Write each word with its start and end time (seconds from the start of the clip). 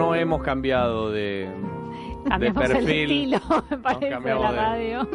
No, 0.00 0.06
no 0.08 0.14
hemos 0.14 0.42
cambiado 0.42 1.10
de, 1.10 1.48
de 2.24 2.28
Cambiamos 2.28 2.64
el 2.64 2.72
perfil. 2.72 3.34
estilo, 3.34 3.40
me 3.70 3.76
parece, 3.78 4.06
de 4.06 4.34
la 4.34 4.50
de- 4.52 4.56
radio. 4.58 5.08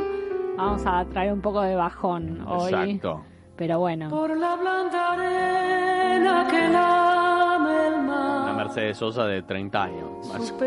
Vamos 0.57 0.84
a 0.85 1.03
traer 1.05 1.34
un 1.34 1.41
poco 1.41 1.62
de 1.62 1.76
bajón 1.76 2.43
hoy. 2.48 2.71
Exacto. 2.73 3.21
Pero 3.57 3.79
bueno. 3.79 4.09
Por 4.09 4.35
la 4.38 4.55
blanca 4.55 5.13
arena 5.13 6.48
que 6.49 6.70
lame 6.70 7.88
el 7.88 7.93
Una 7.93 8.43
mar. 8.48 8.55
Mercedes 8.55 8.98
Sosa 8.98 9.26
de 9.27 9.41
30 9.43 9.84
años. 9.84 10.09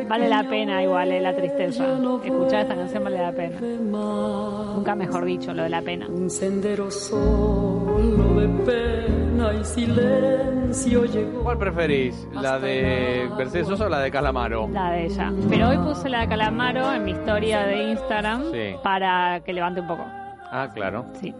Vale 0.08 0.28
la 0.28 0.42
pena 0.44 0.82
igual 0.82 1.10
eh, 1.12 1.20
la 1.20 1.34
tristeza. 1.36 1.86
Escuchar 2.24 2.62
esta 2.62 2.74
canción 2.76 3.04
vale 3.04 3.18
la 3.18 3.32
pena. 3.32 3.60
Nunca 3.60 4.94
mejor 4.94 5.24
dicho 5.26 5.52
lo 5.52 5.62
de 5.64 5.68
la 5.68 5.82
pena. 5.82 6.06
Un 6.08 6.30
sendero 6.30 6.90
solo 6.90 8.40
de 8.40 8.48
pena 8.64 9.27
y 9.38 9.64
silencio 9.64 11.04
llegó. 11.04 11.42
¿Cuál 11.42 11.58
preferís? 11.58 12.28
¿La 12.32 12.58
de 12.58 13.28
Mercedes 13.36 13.68
Sosa 13.68 13.86
o 13.86 13.88
la 13.88 14.00
de 14.00 14.10
Calamaro? 14.10 14.68
La 14.72 14.90
de 14.90 15.06
ella. 15.06 15.32
Pero 15.48 15.68
hoy 15.68 15.78
puse 15.78 16.08
la 16.08 16.20
de 16.22 16.28
Calamaro 16.28 16.92
en 16.92 17.04
mi 17.04 17.12
historia 17.12 17.62
de 17.66 17.90
Instagram 17.92 18.50
Sí. 18.52 18.74
para 18.82 19.40
que 19.44 19.52
levante 19.52 19.80
un 19.80 19.86
poco. 19.86 20.04
Ah, 20.50 20.68
claro. 20.74 21.06
Sí. 21.20 21.32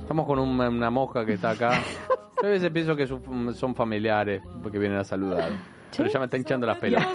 Estamos 0.00 0.26
con 0.26 0.38
un- 0.38 0.58
una 0.60 0.90
mosca 0.90 1.24
que 1.26 1.34
está 1.34 1.50
acá. 1.50 1.72
Yo 2.42 2.48
a 2.48 2.50
veces 2.50 2.70
pienso 2.70 2.96
que 2.96 3.06
son, 3.06 3.54
son 3.54 3.74
familiares 3.74 4.42
porque 4.62 4.78
vienen 4.78 4.98
a 4.98 5.04
saludar. 5.04 5.50
Pero 5.96 6.08
ya 6.10 6.18
me 6.18 6.24
está 6.24 6.36
hinchando 6.36 6.66
las 6.66 6.78
pelotas. 6.78 7.06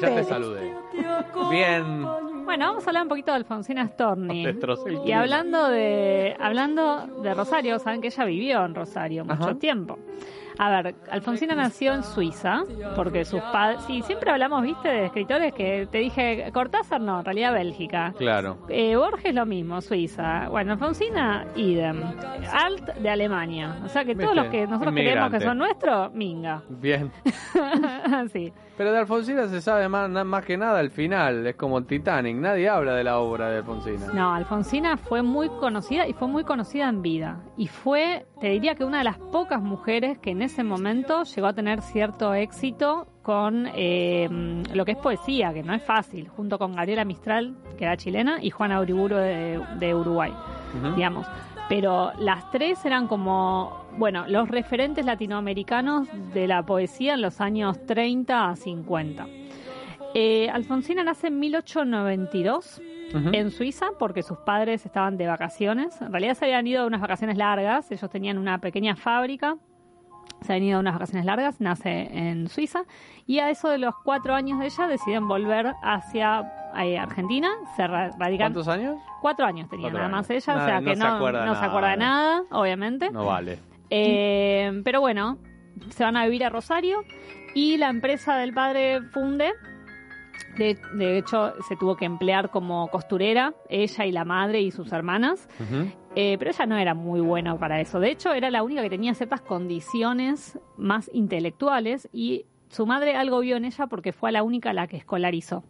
Ya 0.00 0.14
te 0.14 0.24
saludé. 0.24 0.72
Bien. 1.50 2.04
Bueno, 2.50 2.66
vamos 2.66 2.84
a 2.84 2.90
hablar 2.90 3.04
un 3.04 3.08
poquito 3.08 3.30
de 3.30 3.36
Alfonsina 3.36 3.86
Storni. 3.86 4.44
Y 5.04 5.12
hablando 5.12 5.68
de 5.68 6.34
hablando 6.36 7.06
de 7.22 7.32
Rosario, 7.32 7.78
saben 7.78 8.00
que 8.00 8.08
ella 8.08 8.24
vivió 8.24 8.64
en 8.64 8.74
Rosario 8.74 9.24
mucho 9.24 9.50
Ajá. 9.50 9.54
tiempo. 9.54 10.00
A 10.62 10.68
ver, 10.82 10.94
Alfonsina 11.10 11.54
nació 11.54 11.94
en 11.94 12.02
Suiza 12.02 12.64
porque 12.94 13.24
sus 13.24 13.40
padres... 13.40 13.82
Sí, 13.86 14.02
siempre 14.02 14.30
hablamos, 14.30 14.62
viste, 14.62 14.88
de 14.88 15.06
escritores 15.06 15.54
que 15.54 15.88
te 15.90 15.96
dije, 15.96 16.50
Cortázar 16.52 17.00
no, 17.00 17.20
en 17.20 17.24
realidad 17.24 17.54
Bélgica. 17.54 18.12
Claro. 18.18 18.58
Eh, 18.68 18.94
Borges 18.94 19.34
lo 19.34 19.46
mismo, 19.46 19.80
Suiza. 19.80 20.50
Bueno, 20.50 20.72
Alfonsina, 20.72 21.46
idem. 21.56 22.02
Alt 22.52 22.94
de 22.96 23.08
Alemania. 23.08 23.78
O 23.86 23.88
sea 23.88 24.04
que 24.04 24.14
todos 24.14 24.34
Viste, 24.34 24.42
los 24.42 24.50
que 24.50 24.66
nosotros 24.66 24.92
creemos 24.92 25.30
que 25.30 25.40
son 25.40 25.56
nuestros, 25.56 26.12
minga. 26.12 26.62
Bien. 26.68 27.10
sí. 28.30 28.52
Pero 28.76 28.92
de 28.92 28.98
Alfonsina 28.98 29.46
se 29.46 29.60
sabe 29.60 29.88
más, 29.88 30.10
más 30.10 30.44
que 30.44 30.56
nada 30.58 30.78
al 30.78 30.90
final. 30.90 31.46
Es 31.46 31.56
como 31.56 31.84
Titanic. 31.84 32.36
Nadie 32.36 32.68
habla 32.68 32.94
de 32.94 33.04
la 33.04 33.18
obra 33.18 33.50
de 33.50 33.58
Alfonsina. 33.58 34.06
No, 34.12 34.34
Alfonsina 34.34 34.96
fue 34.98 35.22
muy 35.22 35.48
conocida 35.48 36.06
y 36.06 36.12
fue 36.12 36.28
muy 36.28 36.44
conocida 36.44 36.88
en 36.88 37.02
vida. 37.02 37.40
Y 37.56 37.66
fue, 37.66 38.26
te 38.40 38.48
diría 38.48 38.74
que 38.74 38.84
una 38.84 38.98
de 38.98 39.04
las 39.04 39.18
pocas 39.18 39.60
mujeres 39.60 40.18
que 40.18 40.30
en 40.30 40.42
ese 40.42 40.49
momento 40.62 41.22
llegó 41.24 41.46
a 41.46 41.52
tener 41.52 41.80
cierto 41.82 42.34
éxito 42.34 43.06
con 43.22 43.68
eh, 43.74 44.28
lo 44.74 44.84
que 44.84 44.92
es 44.92 44.98
poesía, 44.98 45.52
que 45.52 45.62
no 45.62 45.72
es 45.74 45.82
fácil, 45.82 46.28
junto 46.28 46.58
con 46.58 46.74
Gabriela 46.74 47.04
Mistral, 47.04 47.54
que 47.78 47.84
era 47.84 47.96
chilena, 47.96 48.38
y 48.42 48.50
Juana 48.50 48.80
Uriburu 48.80 49.16
de, 49.16 49.60
de 49.78 49.94
Uruguay, 49.94 50.32
Ujú. 50.78 50.94
digamos. 50.96 51.26
Pero 51.68 52.12
las 52.18 52.50
tres 52.50 52.84
eran 52.84 53.06
como, 53.06 53.84
bueno, 53.96 54.24
los 54.26 54.48
referentes 54.48 55.04
latinoamericanos 55.06 56.08
de 56.34 56.48
la 56.48 56.64
poesía 56.64 57.14
en 57.14 57.22
los 57.22 57.40
años 57.40 57.84
30 57.86 58.50
a 58.50 58.56
50. 58.56 59.26
Eh, 60.14 60.50
Alfonsina 60.50 61.04
nace 61.04 61.28
en 61.28 61.38
1892 61.38 62.80
Ujú. 63.14 63.30
en 63.32 63.50
Suiza 63.50 63.86
porque 63.98 64.22
sus 64.22 64.38
padres 64.38 64.84
estaban 64.86 65.16
de 65.16 65.26
vacaciones. 65.26 66.00
En 66.00 66.10
realidad 66.12 66.34
se 66.34 66.44
habían 66.46 66.66
ido 66.66 66.82
a 66.82 66.86
unas 66.86 67.00
vacaciones 67.00 67.36
largas. 67.36 67.90
Ellos 67.92 68.10
tenían 68.10 68.38
una 68.38 68.58
pequeña 68.58 68.96
fábrica. 68.96 69.56
Se 70.42 70.52
habían 70.54 70.68
ido 70.68 70.76
a 70.78 70.80
unas 70.80 70.94
vacaciones 70.94 71.24
largas. 71.26 71.60
Nace 71.60 72.08
en 72.16 72.48
Suiza. 72.48 72.82
Y 73.26 73.38
a 73.40 73.50
eso 73.50 73.68
de 73.68 73.78
los 73.78 73.94
cuatro 74.04 74.34
años 74.34 74.58
de 74.58 74.66
ella 74.66 74.86
deciden 74.86 75.28
volver 75.28 75.74
hacia 75.82 76.52
eh, 76.82 76.98
Argentina. 76.98 77.50
Se 77.76 77.86
ra- 77.86 78.10
radican. 78.18 78.52
¿Cuántos 78.52 78.68
años? 78.68 78.96
Cuatro 79.20 79.44
años 79.46 79.68
tenía 79.68 79.84
Cuatro 79.84 79.98
nada 79.98 80.08
años. 80.16 80.28
más 80.28 80.30
ella. 80.30 80.54
Nada, 80.54 80.64
o 80.64 80.68
sea 80.68 80.80
no 80.80 80.86
que 80.90 80.96
se 80.96 81.02
no, 81.04 81.14
acuerda 81.16 81.44
no 81.46 81.54
se 81.54 81.64
acuerda 81.64 81.90
de 81.90 81.96
nada, 81.98 82.42
obviamente. 82.50 83.10
No 83.10 83.26
vale. 83.26 83.58
Eh, 83.90 84.80
pero 84.84 85.00
bueno, 85.00 85.38
se 85.90 86.04
van 86.04 86.16
a 86.16 86.24
vivir 86.24 86.44
a 86.44 86.48
Rosario 86.48 87.02
y 87.54 87.76
la 87.76 87.88
empresa 87.88 88.36
del 88.36 88.54
padre 88.54 89.02
funde. 89.12 89.52
De, 90.56 90.76
de 90.94 91.18
hecho, 91.18 91.54
se 91.68 91.76
tuvo 91.76 91.96
que 91.96 92.04
emplear 92.04 92.50
como 92.50 92.88
costurera, 92.88 93.54
ella 93.68 94.06
y 94.06 94.12
la 94.12 94.24
madre 94.24 94.60
y 94.60 94.70
sus 94.70 94.92
hermanas. 94.92 95.48
Eh, 96.16 96.36
pero 96.38 96.50
ella 96.50 96.66
no 96.66 96.76
era 96.76 96.94
muy 96.94 97.20
buena 97.20 97.56
para 97.56 97.80
eso. 97.80 98.00
De 98.00 98.10
hecho, 98.10 98.32
era 98.32 98.50
la 98.50 98.62
única 98.62 98.82
que 98.82 98.90
tenía 98.90 99.14
ciertas 99.14 99.40
condiciones 99.40 100.58
más 100.76 101.10
intelectuales 101.12 102.08
y 102.12 102.46
su 102.68 102.86
madre 102.86 103.14
algo 103.16 103.40
vio 103.40 103.56
en 103.56 103.64
ella 103.64 103.86
porque 103.86 104.12
fue 104.12 104.32
la 104.32 104.42
única 104.42 104.70
a 104.70 104.72
la 104.72 104.86
que 104.86 104.96
escolarizó. 104.96 105.64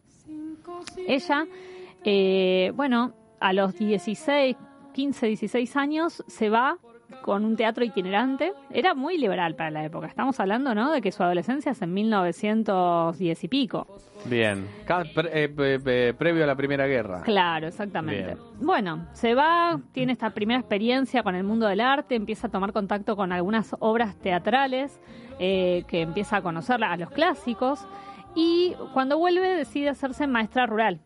Ella, 1.06 1.46
eh, 2.04 2.72
bueno, 2.74 3.14
a 3.40 3.52
los 3.52 3.76
16, 3.76 4.56
15, 4.92 5.26
16 5.26 5.76
años 5.76 6.24
se 6.26 6.48
va 6.48 6.78
con 7.22 7.44
un 7.44 7.56
teatro 7.56 7.84
itinerante. 7.84 8.52
Era 8.70 8.94
muy 8.94 9.18
liberal 9.18 9.54
para 9.54 9.70
la 9.70 9.84
época. 9.84 10.06
Estamos 10.06 10.38
hablando, 10.40 10.74
¿no? 10.74 10.90
De 10.92 11.00
que 11.00 11.12
su 11.12 11.22
adolescencia 11.22 11.72
es 11.72 11.82
en 11.82 11.92
1910 11.92 13.44
y 13.44 13.48
pico. 13.48 13.86
Bien. 14.26 14.66
Pre- 15.14 15.30
eh, 15.44 16.14
previo 16.16 16.44
a 16.44 16.46
la 16.46 16.54
Primera 16.56 16.86
Guerra. 16.86 17.22
Claro, 17.22 17.66
exactamente. 17.68 18.24
Bien. 18.34 18.38
Bueno, 18.60 19.06
se 19.12 19.34
va, 19.34 19.80
tiene 19.92 20.12
esta 20.12 20.30
primera 20.30 20.60
experiencia 20.60 21.22
con 21.22 21.34
el 21.34 21.44
mundo 21.44 21.66
del 21.66 21.80
arte, 21.80 22.14
empieza 22.14 22.46
a 22.48 22.50
tomar 22.50 22.72
contacto 22.72 23.16
con 23.16 23.32
algunas 23.32 23.74
obras 23.80 24.16
teatrales, 24.16 25.00
eh, 25.38 25.84
que 25.88 26.02
empieza 26.02 26.36
a 26.38 26.42
conocer 26.42 26.82
a 26.84 26.96
los 26.96 27.10
clásicos, 27.10 27.86
y 28.34 28.74
cuando 28.92 29.18
vuelve 29.18 29.48
decide 29.56 29.88
hacerse 29.88 30.26
maestra 30.26 30.66
rural 30.66 31.00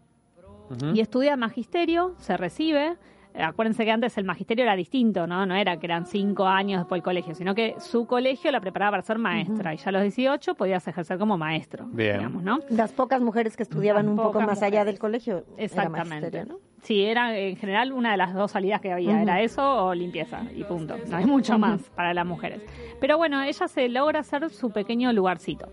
y 0.92 1.00
estudia 1.00 1.36
magisterio, 1.36 2.14
se 2.18 2.36
recibe. 2.36 2.96
Acuérdense 3.36 3.84
que 3.84 3.90
antes 3.90 4.16
el 4.16 4.24
magisterio 4.24 4.62
era 4.64 4.76
distinto, 4.76 5.26
¿no? 5.26 5.44
No 5.44 5.54
era 5.56 5.76
que 5.78 5.86
eran 5.86 6.06
cinco 6.06 6.46
años 6.46 6.80
después 6.82 6.98
del 6.98 7.02
colegio, 7.04 7.34
sino 7.34 7.54
que 7.54 7.74
su 7.80 8.06
colegio 8.06 8.52
la 8.52 8.60
preparaba 8.60 8.92
para 8.92 9.02
ser 9.02 9.18
maestra 9.18 9.74
y 9.74 9.76
ya 9.76 9.88
a 9.88 9.92
los 9.92 10.02
18 10.02 10.54
podías 10.54 10.86
ejercer 10.86 11.18
como 11.18 11.36
maestro, 11.36 11.86
Bien. 11.86 12.18
digamos, 12.18 12.42
¿no? 12.44 12.60
Las 12.70 12.92
pocas 12.92 13.20
mujeres 13.20 13.56
que 13.56 13.64
estudiaban 13.64 14.06
Las 14.06 14.10
un 14.10 14.16
poco 14.16 14.40
más 14.40 14.62
allá 14.62 14.84
del 14.84 14.98
colegio. 14.98 15.44
era 15.56 15.64
Exactamente. 15.64 16.08
magisterio, 16.08 16.44
¿no? 16.46 16.58
Sí, 16.82 17.02
era 17.02 17.36
en 17.36 17.56
general 17.56 17.92
una 17.92 18.10
de 18.12 18.18
las 18.18 18.34
dos 18.34 18.50
salidas 18.52 18.80
que 18.80 18.92
había, 18.92 19.22
era 19.22 19.40
eso 19.40 19.86
o 19.86 19.94
limpieza 19.94 20.42
y 20.54 20.62
punto. 20.64 20.96
No 21.08 21.16
hay 21.16 21.24
mucho 21.24 21.58
más 21.58 21.80
para 21.96 22.12
las 22.12 22.26
mujeres. 22.26 22.60
Pero 23.00 23.16
bueno, 23.16 23.42
ella 23.42 23.68
se 23.68 23.88
logra 23.88 24.20
hacer 24.20 24.50
su 24.50 24.70
pequeño 24.70 25.10
lugarcito. 25.12 25.66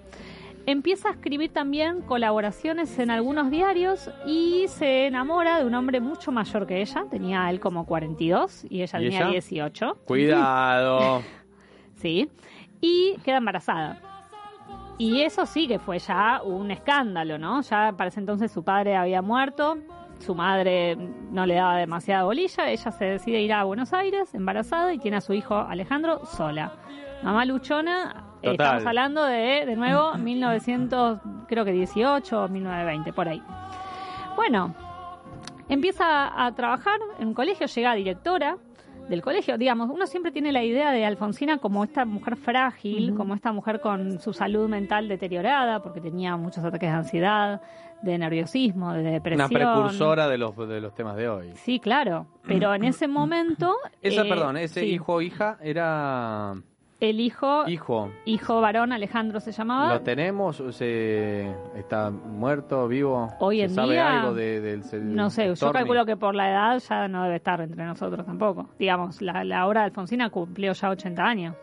Empieza 0.66 1.10
a 1.10 1.12
escribir 1.14 1.52
también 1.52 2.02
colaboraciones 2.02 2.98
en 3.00 3.10
algunos 3.10 3.50
diarios 3.50 4.10
y 4.26 4.66
se 4.68 5.08
enamora 5.08 5.58
de 5.60 5.66
un 5.66 5.74
hombre 5.74 6.00
mucho 6.00 6.32
mayor 6.32 6.68
que 6.68 6.82
ella. 6.82 7.06
Tenía 7.10 7.50
él 7.50 7.60
como 7.60 7.86
42 7.86 8.66
y 8.70 8.84
ella 8.84 9.00
¿Y 9.00 9.04
tenía 9.04 9.20
ella? 9.22 9.32
18. 9.32 9.98
Cuidado. 10.06 11.22
Sí. 11.96 12.28
Y 12.82 13.16
queda 13.24 13.38
embarazada. 13.38 14.02
Y 14.98 15.22
eso 15.22 15.46
sí 15.46 15.68
que 15.68 15.78
fue 15.78 16.00
ya 16.00 16.42
un 16.44 16.72
escándalo, 16.72 17.38
¿no? 17.38 17.62
Ya 17.62 17.94
para 17.96 18.08
ese 18.08 18.20
entonces 18.20 18.52
su 18.52 18.64
padre 18.64 18.96
había 18.96 19.22
muerto, 19.22 19.78
su 20.18 20.34
madre 20.34 20.96
no 20.96 21.46
le 21.46 21.56
daba 21.56 21.78
demasiada 21.78 22.24
bolilla, 22.24 22.70
ella 22.72 22.92
se 22.92 23.06
decide 23.06 23.42
ir 23.42 23.54
a 23.54 23.64
Buenos 23.66 23.94
Aires 23.94 24.34
embarazada 24.34 24.94
y 24.94 24.98
tiene 24.98 25.18
a 25.18 25.22
su 25.22 25.34
hijo 25.34 25.56
Alejandro 25.56 26.26
sola. 26.26 26.74
Mamá 27.24 27.46
luchona, 27.46 28.26
eh, 28.42 28.52
Total. 28.52 28.52
estamos 28.54 28.86
hablando 28.86 29.24
de, 29.26 29.66
de 29.66 29.76
nuevo, 29.76 30.14
1900, 30.18 31.20
creo 31.48 31.66
que 31.66 31.72
18 31.72 32.44
o 32.44 32.48
1920, 32.48 33.14
por 33.14 33.28
ahí. 33.28 33.42
Bueno, 34.36 34.74
empieza 35.70 36.46
a 36.46 36.54
trabajar 36.56 37.00
en 37.20 37.30
un 37.30 37.34
colegio, 37.34 37.68
llega 37.68 37.92
a 37.92 37.96
directora, 37.96 38.58
del 39.10 39.22
colegio. 39.22 39.58
Digamos, 39.58 39.90
uno 39.90 40.08
siempre 40.08 40.32
tiene 40.32 40.52
la 40.52 40.64
idea 40.64 40.92
de 40.92 41.06
Alfonsina 41.06 41.58
como 41.58 41.84
esta 41.84 42.06
mujer 42.06 42.38
frágil, 42.38 43.14
como 43.16 43.36
esta 43.36 43.52
mujer 43.52 43.82
con 43.82 44.20
su 44.20 44.32
salud 44.34 44.70
mental 44.70 45.08
deteriorada, 45.08 45.84
porque 45.84 46.00
tenía 46.00 46.38
muchos 46.38 46.64
ataques 46.64 46.90
de 46.90 46.96
ansiedad, 46.96 47.62
de 48.02 48.18
nerviosismo, 48.18 48.94
de 48.94 49.04
depresión. 49.04 49.50
Una 49.50 49.74
precursora 49.74 50.28
de 50.28 50.38
los, 50.38 50.56
de 50.56 50.80
los 50.82 50.96
temas 50.96 51.18
de 51.18 51.30
hoy. 51.30 51.52
Sí, 51.56 51.80
claro. 51.80 52.28
Pero 52.48 52.74
en 52.74 52.86
ese 52.86 53.08
momento. 53.08 53.76
Esa, 54.02 54.22
eh, 54.22 54.30
perdón, 54.30 54.58
ese 54.58 54.80
sí, 54.82 54.86
hijo 54.88 55.16
o 55.16 55.22
hija 55.22 55.58
era. 55.62 56.56
El 57.02 57.20
hijo, 57.20 57.68
Hijo. 57.68 58.12
hijo 58.26 58.62
varón, 58.62 58.92
Alejandro 58.94 59.40
se 59.40 59.52
llamaba. 59.52 59.92
¿Lo 59.96 60.02
tenemos? 60.02 60.64
Se, 60.70 61.50
¿Está 61.76 62.12
muerto, 62.12 62.88
vivo? 62.88 63.28
Hoy 63.40 63.58
¿Se 63.58 63.64
en 63.64 63.70
sabe 63.72 63.94
día, 63.94 64.20
algo 64.22 64.36
de- 64.36 64.62
del 64.62 64.82
del 64.84 65.16
No 65.16 65.32
sé, 65.32 65.48
yo 65.48 65.56
Torni? 65.56 65.80
calculo 65.80 66.06
que 66.06 66.16
por 66.16 66.36
la 66.36 66.50
edad 66.52 66.78
ya 66.88 67.08
no 67.08 67.24
debe 67.24 67.38
estar 67.38 67.60
entre 67.60 67.84
nosotros 67.86 68.24
tampoco. 68.24 68.70
Digamos, 68.78 69.20
la, 69.22 69.44
la 69.44 69.68
obra 69.68 69.82
de 69.82 69.86
Alfonsina 69.88 70.30
cumplió 70.30 70.74
ya 70.74 70.90
80 70.92 71.24
años. 71.26 71.56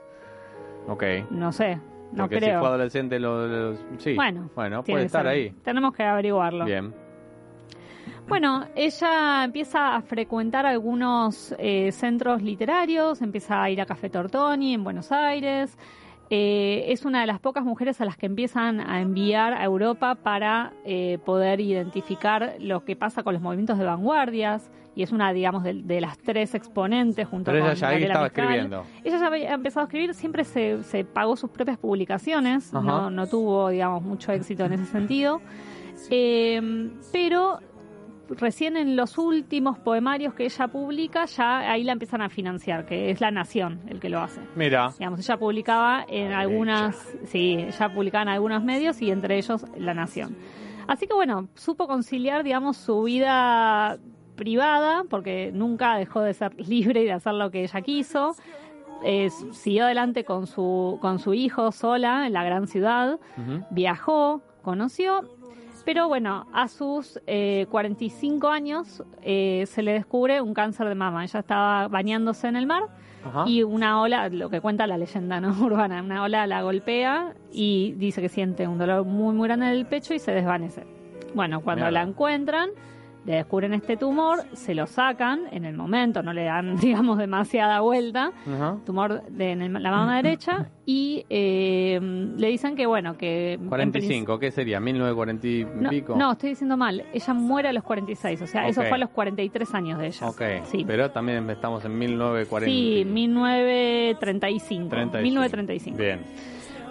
Ok. 0.88 1.04
No 1.30 1.52
sé, 1.52 1.76
no 2.10 2.24
Porque 2.24 2.38
creo. 2.38 2.54
si 2.54 2.58
fue 2.58 2.68
adolescente, 2.68 3.20
lo, 3.20 3.46
lo- 3.46 3.76
sí. 3.98 4.16
Bueno, 4.16 4.50
bueno 4.56 4.82
puede 4.82 5.04
estar 5.04 5.22
ser. 5.22 5.30
ahí. 5.30 5.50
Tenemos 5.62 5.94
que 5.94 6.02
averiguarlo. 6.02 6.64
Bien. 6.64 6.92
Bueno, 8.28 8.66
ella 8.76 9.44
empieza 9.44 9.96
a 9.96 10.02
frecuentar 10.02 10.66
algunos 10.66 11.54
eh, 11.58 11.90
centros 11.92 12.42
literarios, 12.42 13.22
empieza 13.22 13.62
a 13.62 13.70
ir 13.70 13.80
a 13.80 13.86
Café 13.86 14.10
Tortoni 14.10 14.74
en 14.74 14.84
Buenos 14.84 15.10
Aires. 15.12 15.76
Eh, 16.28 16.84
es 16.88 17.06
una 17.06 17.22
de 17.22 17.26
las 17.26 17.40
pocas 17.40 17.64
mujeres 17.64 18.02
a 18.02 18.04
las 18.04 18.18
que 18.18 18.26
empiezan 18.26 18.80
a 18.80 19.00
enviar 19.00 19.54
a 19.54 19.64
Europa 19.64 20.14
para 20.14 20.74
eh, 20.84 21.18
poder 21.24 21.58
identificar 21.60 22.56
lo 22.60 22.84
que 22.84 22.96
pasa 22.96 23.22
con 23.22 23.32
los 23.32 23.42
movimientos 23.42 23.78
de 23.78 23.86
vanguardias 23.86 24.70
y 24.94 25.02
es 25.02 25.12
una, 25.12 25.32
digamos, 25.32 25.64
de, 25.64 25.72
de 25.72 26.00
las 26.02 26.18
tres 26.18 26.54
exponentes 26.54 27.26
junto 27.26 27.50
Pero 27.50 27.64
con 27.64 27.70
ella 27.70 27.80
ya 27.80 27.88
ahí 27.88 28.02
estaba 28.02 28.24
Mistral. 28.24 28.46
escribiendo. 28.46 28.84
Ella 29.04 29.18
ya 29.18 29.26
había 29.26 29.54
empezado 29.54 29.84
a 29.84 29.84
escribir, 29.84 30.12
siempre 30.12 30.44
se, 30.44 30.82
se 30.82 31.04
pagó 31.04 31.34
sus 31.34 31.48
propias 31.48 31.78
publicaciones, 31.78 32.74
no, 32.74 33.08
no 33.08 33.26
tuvo, 33.26 33.70
digamos, 33.70 34.02
mucho 34.02 34.32
éxito 34.32 34.66
en 34.66 34.74
ese 34.74 34.84
sentido. 34.84 35.40
Eh, 36.10 36.90
pero 37.10 37.58
recién 38.30 38.76
en 38.76 38.96
los 38.96 39.18
últimos 39.18 39.78
poemarios 39.78 40.34
que 40.34 40.44
ella 40.44 40.68
publica, 40.68 41.24
ya 41.26 41.58
ahí 41.70 41.84
la 41.84 41.92
empiezan 41.92 42.22
a 42.22 42.28
financiar, 42.28 42.86
que 42.86 43.10
es 43.10 43.20
La 43.20 43.30
Nación 43.30 43.80
el 43.88 44.00
que 44.00 44.08
lo 44.08 44.20
hace. 44.20 44.40
Mira. 44.54 44.92
Digamos, 44.98 45.20
ella 45.20 45.36
publicaba 45.38 46.04
en 46.08 46.32
algunas, 46.32 46.96
sí, 47.24 47.54
ella 47.68 47.92
publicaba 47.92 48.22
en 48.22 48.28
algunos 48.28 48.62
medios 48.64 49.00
y 49.02 49.10
entre 49.10 49.38
ellos 49.38 49.64
La 49.76 49.94
Nación. 49.94 50.36
Así 50.86 51.06
que 51.06 51.14
bueno, 51.14 51.48
supo 51.54 51.86
conciliar, 51.86 52.44
digamos, 52.44 52.76
su 52.76 53.02
vida 53.02 53.98
privada, 54.36 55.04
porque 55.10 55.50
nunca 55.52 55.96
dejó 55.96 56.22
de 56.22 56.32
ser 56.32 56.54
libre 56.58 57.02
y 57.02 57.04
de 57.04 57.12
hacer 57.12 57.34
lo 57.34 57.50
que 57.50 57.64
ella 57.64 57.80
quiso. 57.82 58.34
Eh, 59.04 59.28
siguió 59.52 59.84
adelante 59.84 60.24
con 60.24 60.46
su, 60.46 60.98
con 61.00 61.18
su 61.18 61.34
hijo 61.34 61.70
sola 61.70 62.26
en 62.26 62.32
la 62.32 62.42
gran 62.42 62.66
ciudad, 62.66 63.20
viajó, 63.70 64.42
conoció, 64.62 65.22
pero 65.88 66.06
bueno, 66.06 66.46
a 66.52 66.68
sus 66.68 67.18
eh, 67.26 67.64
45 67.70 68.48
años 68.50 69.02
eh, 69.22 69.64
se 69.66 69.80
le 69.80 69.94
descubre 69.94 70.42
un 70.42 70.52
cáncer 70.52 70.86
de 70.86 70.94
mama. 70.94 71.24
Ella 71.24 71.40
estaba 71.40 71.88
bañándose 71.88 72.46
en 72.46 72.56
el 72.56 72.66
mar 72.66 72.82
Ajá. 73.24 73.44
y 73.46 73.62
una 73.62 74.02
ola, 74.02 74.28
lo 74.28 74.50
que 74.50 74.60
cuenta 74.60 74.86
la 74.86 74.98
leyenda 74.98 75.40
no 75.40 75.56
urbana, 75.64 76.02
una 76.02 76.22
ola 76.22 76.46
la 76.46 76.60
golpea 76.60 77.32
y 77.50 77.94
dice 77.96 78.20
que 78.20 78.28
siente 78.28 78.68
un 78.68 78.76
dolor 78.76 79.06
muy 79.06 79.34
muy 79.34 79.48
grande 79.48 79.64
en 79.64 79.72
el 79.72 79.86
pecho 79.86 80.12
y 80.12 80.18
se 80.18 80.32
desvanece. 80.32 80.84
Bueno, 81.32 81.62
cuando 81.62 81.86
Mierda. 81.86 82.02
la 82.02 82.06
encuentran, 82.06 82.68
le 83.26 83.34
descubren 83.34 83.74
este 83.74 83.96
tumor, 83.96 84.44
se 84.54 84.74
lo 84.74 84.86
sacan 84.86 85.40
en 85.50 85.64
el 85.66 85.76
momento, 85.76 86.22
no 86.22 86.32
le 86.32 86.44
dan, 86.44 86.76
digamos, 86.80 87.18
demasiada 87.18 87.80
vuelta, 87.80 88.32
tumor 88.86 89.22
de, 89.24 89.52
en 89.52 89.62
el- 89.62 89.72
la 89.82 89.90
mama 89.90 90.16
derecha 90.16 90.70
y 90.86 91.24
eh, 91.28 91.98
le 92.00 92.48
dicen 92.48 92.74
que 92.74 92.86
bueno, 92.86 93.18
que... 93.18 93.54
en 93.54 93.68
45, 93.68 94.38
¿qué 94.38 94.50
sería? 94.50 94.80
¿1940 94.80 95.44
y 95.44 95.64
no, 95.82 95.90
pico? 95.90 96.16
no, 96.16 96.32
estoy 96.32 96.50
diciendo 96.50 96.76
mal. 96.78 97.04
Ella 97.12 97.34
muere 97.34 97.68
a 97.68 97.72
los 97.72 97.84
46, 97.84 98.40
o 98.42 98.46
sea, 98.46 98.66
eso 98.68 98.80
fue 98.82 98.92
a 98.94 98.98
los 98.98 99.10
43 99.10 99.74
años 99.74 99.98
de 99.98 100.06
ella. 100.06 100.26
Ok, 100.28 100.42
Sí. 100.64 100.84
pero 100.86 101.10
también 101.10 101.48
estamos 101.50 101.84
en 101.84 101.98
1940. 101.98 102.70
Sí, 102.70 103.04
1935. 103.04 104.88
35. 104.88 105.22
1935. 105.22 105.98
Bien. 105.98 106.20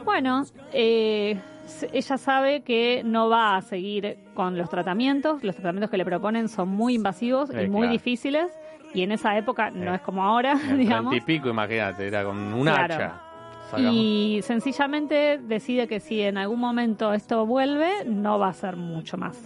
Bueno, 0.05 0.43
eh, 0.71 1.37
ella 1.91 2.17
sabe 2.17 2.61
que 2.61 3.01
no 3.05 3.29
va 3.29 3.57
a 3.57 3.61
seguir 3.61 4.17
con 4.33 4.57
los 4.57 4.69
tratamientos. 4.69 5.43
Los 5.43 5.55
tratamientos 5.55 5.89
que 5.91 5.97
le 5.97 6.05
proponen 6.05 6.47
son 6.49 6.69
muy 6.69 6.95
invasivos 6.95 7.49
Eh, 7.49 7.63
y 7.65 7.69
muy 7.69 7.81
claro. 7.81 7.91
difíciles. 7.93 8.51
Y 8.93 9.01
en 9.01 9.11
esa 9.11 9.37
época 9.37 9.69
no 9.69 9.91
Eh, 9.91 9.95
es 9.95 10.01
como 10.01 10.23
ahora, 10.23 10.53
En 10.53 10.77
digamos. 10.77 11.11
30 11.11 11.15
y 11.15 11.21
pico, 11.35 11.49
imagínate, 11.49 12.07
era 12.07 12.23
con 12.23 12.37
un 12.37 12.61
Claro. 12.63 12.93
hacha. 12.95 13.21
Sacamos. 13.69 13.91
Y 13.93 14.39
sencillamente 14.43 15.39
decide 15.43 15.87
que 15.89 15.99
si 15.99 16.21
en 16.21 16.37
algún 16.37 16.59
momento 16.59 17.11
esto 17.13 17.45
vuelve, 17.45 18.05
no 18.05 18.39
va 18.39 18.47
a 18.47 18.53
ser 18.53 18.77
mucho 18.77 19.17
más. 19.17 19.37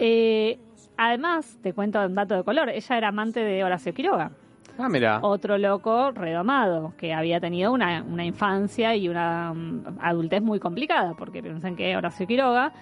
Eh, 0.00 0.58
además, 0.96 1.56
te 1.62 1.72
cuento 1.72 2.04
un 2.04 2.14
dato 2.16 2.34
de 2.34 2.42
color, 2.42 2.68
ella 2.70 2.96
era 2.98 3.08
amante 3.08 3.40
de 3.44 3.62
Horacio 3.62 3.94
Quiroga, 3.94 4.32
Ah, 4.78 4.88
mira. 4.88 5.20
otro 5.22 5.56
loco 5.58 6.10
redomado, 6.10 6.92
que 6.96 7.12
había 7.14 7.38
tenido 7.40 7.72
una, 7.72 8.02
una 8.02 8.24
infancia 8.24 8.94
y 8.96 9.08
una 9.08 9.52
mm, 9.54 9.98
adultez 10.00 10.42
muy 10.42 10.58
complicada, 10.58 11.14
porque 11.14 11.42
piensen 11.42 11.76
que 11.76 11.96
Horacio 11.96 12.26
Quiroga 12.26 12.72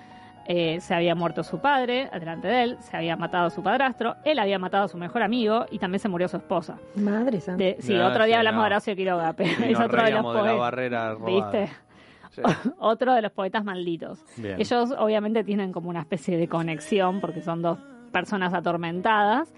eh, 0.46 0.80
se 0.80 0.94
había 0.94 1.14
muerto 1.14 1.42
su 1.44 1.60
padre, 1.60 2.08
delante 2.18 2.48
de 2.48 2.62
él, 2.62 2.76
se 2.80 2.96
había 2.96 3.16
matado 3.16 3.46
a 3.46 3.50
su 3.50 3.62
padrastro, 3.62 4.16
él 4.24 4.38
había 4.38 4.58
matado 4.58 4.84
a 4.84 4.88
su 4.88 4.96
mejor 4.98 5.22
amigo 5.22 5.66
y 5.70 5.78
también 5.78 6.00
se 6.00 6.08
murió 6.08 6.26
su 6.28 6.38
esposa. 6.38 6.78
Madre 6.96 7.40
santa. 7.40 7.62
De- 7.62 7.76
sí, 7.80 7.94
No, 7.94 8.06
otro 8.06 8.24
día 8.24 8.34
sí, 8.34 8.38
hablamos 8.38 8.58
no. 8.58 8.62
de 8.62 8.66
Horacio 8.66 8.96
Quiroga, 8.96 9.32
pero 9.34 9.50
Y 9.60 9.72
es 9.72 9.78
nos 9.78 9.86
otro 9.86 10.02
de 10.02 10.10
los 10.10 10.22
de 10.22 10.32
la 10.32 10.40
poetas. 10.40 10.58
barrera 10.58 11.14
robada. 11.14 11.50
¿Viste? 11.52 11.72
Sí. 12.30 12.40
Otro 12.78 13.12
de 13.12 13.20
los 13.20 13.30
poetas 13.32 13.62
malditos. 13.62 14.24
Bien. 14.38 14.58
Ellos 14.58 14.94
obviamente 14.98 15.44
tienen 15.44 15.70
como 15.70 15.90
una 15.90 16.00
especie 16.00 16.38
de 16.38 16.48
conexión 16.48 17.20
porque 17.20 17.42
son 17.42 17.60
dos 17.60 17.78
personas 18.10 18.54
atormentadas. 18.54 19.52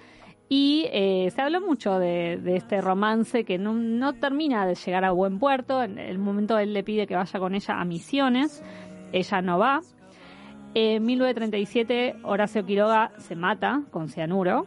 Y 0.56 0.87
eh, 0.93 1.33
se 1.35 1.43
habló 1.43 1.61
mucho 1.61 1.99
de, 1.99 2.39
de 2.41 2.55
este 2.55 2.81
romance 2.81 3.43
que 3.45 3.59
no, 3.59 3.73
no 3.75 4.12
termina 4.12 4.65
de 4.67 4.77
llegar 4.77 5.05
a 5.05 5.11
buen 5.11 5.41
puerto. 5.41 5.83
En 5.83 5.99
el 5.99 6.19
momento 6.19 6.59
él 6.59 6.73
le 6.73 6.85
pide 6.85 7.09
que 7.09 7.17
vaya 7.17 7.41
con 7.41 7.56
ella 7.56 7.81
a 7.81 7.85
Misiones. 7.85 8.62
Ella 9.11 9.43
no 9.43 9.59
va. 9.59 9.81
En 10.75 11.05
1937 11.05 12.17
Horacio 12.23 12.65
Quiroga 12.65 13.11
se 13.19 13.35
mata 13.35 13.83
con 13.91 14.09
cianuro. 14.09 14.67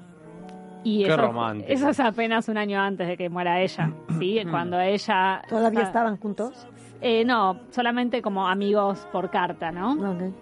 Y 0.84 1.04
Qué 1.04 1.10
eso, 1.14 1.18
romántico. 1.22 1.72
eso 1.72 1.90
es 1.90 2.00
apenas 2.02 2.50
un 2.50 2.58
año 2.58 2.82
antes 2.82 3.08
de 3.08 3.16
que 3.16 3.30
muera 3.30 3.62
ella. 3.62 3.92
¿sí? 4.20 4.42
Cuando 4.50 4.80
ella... 4.82 5.42
¿Todavía 5.48 5.80
está- 5.80 5.88
estaban 5.90 6.18
juntos? 6.18 6.68
eh, 7.00 7.24
no, 7.24 7.60
solamente 7.70 8.22
como 8.22 8.48
amigos 8.48 9.08
por 9.14 9.30
carta, 9.30 9.72
¿no? 9.72 9.94
Ok. 9.94 10.34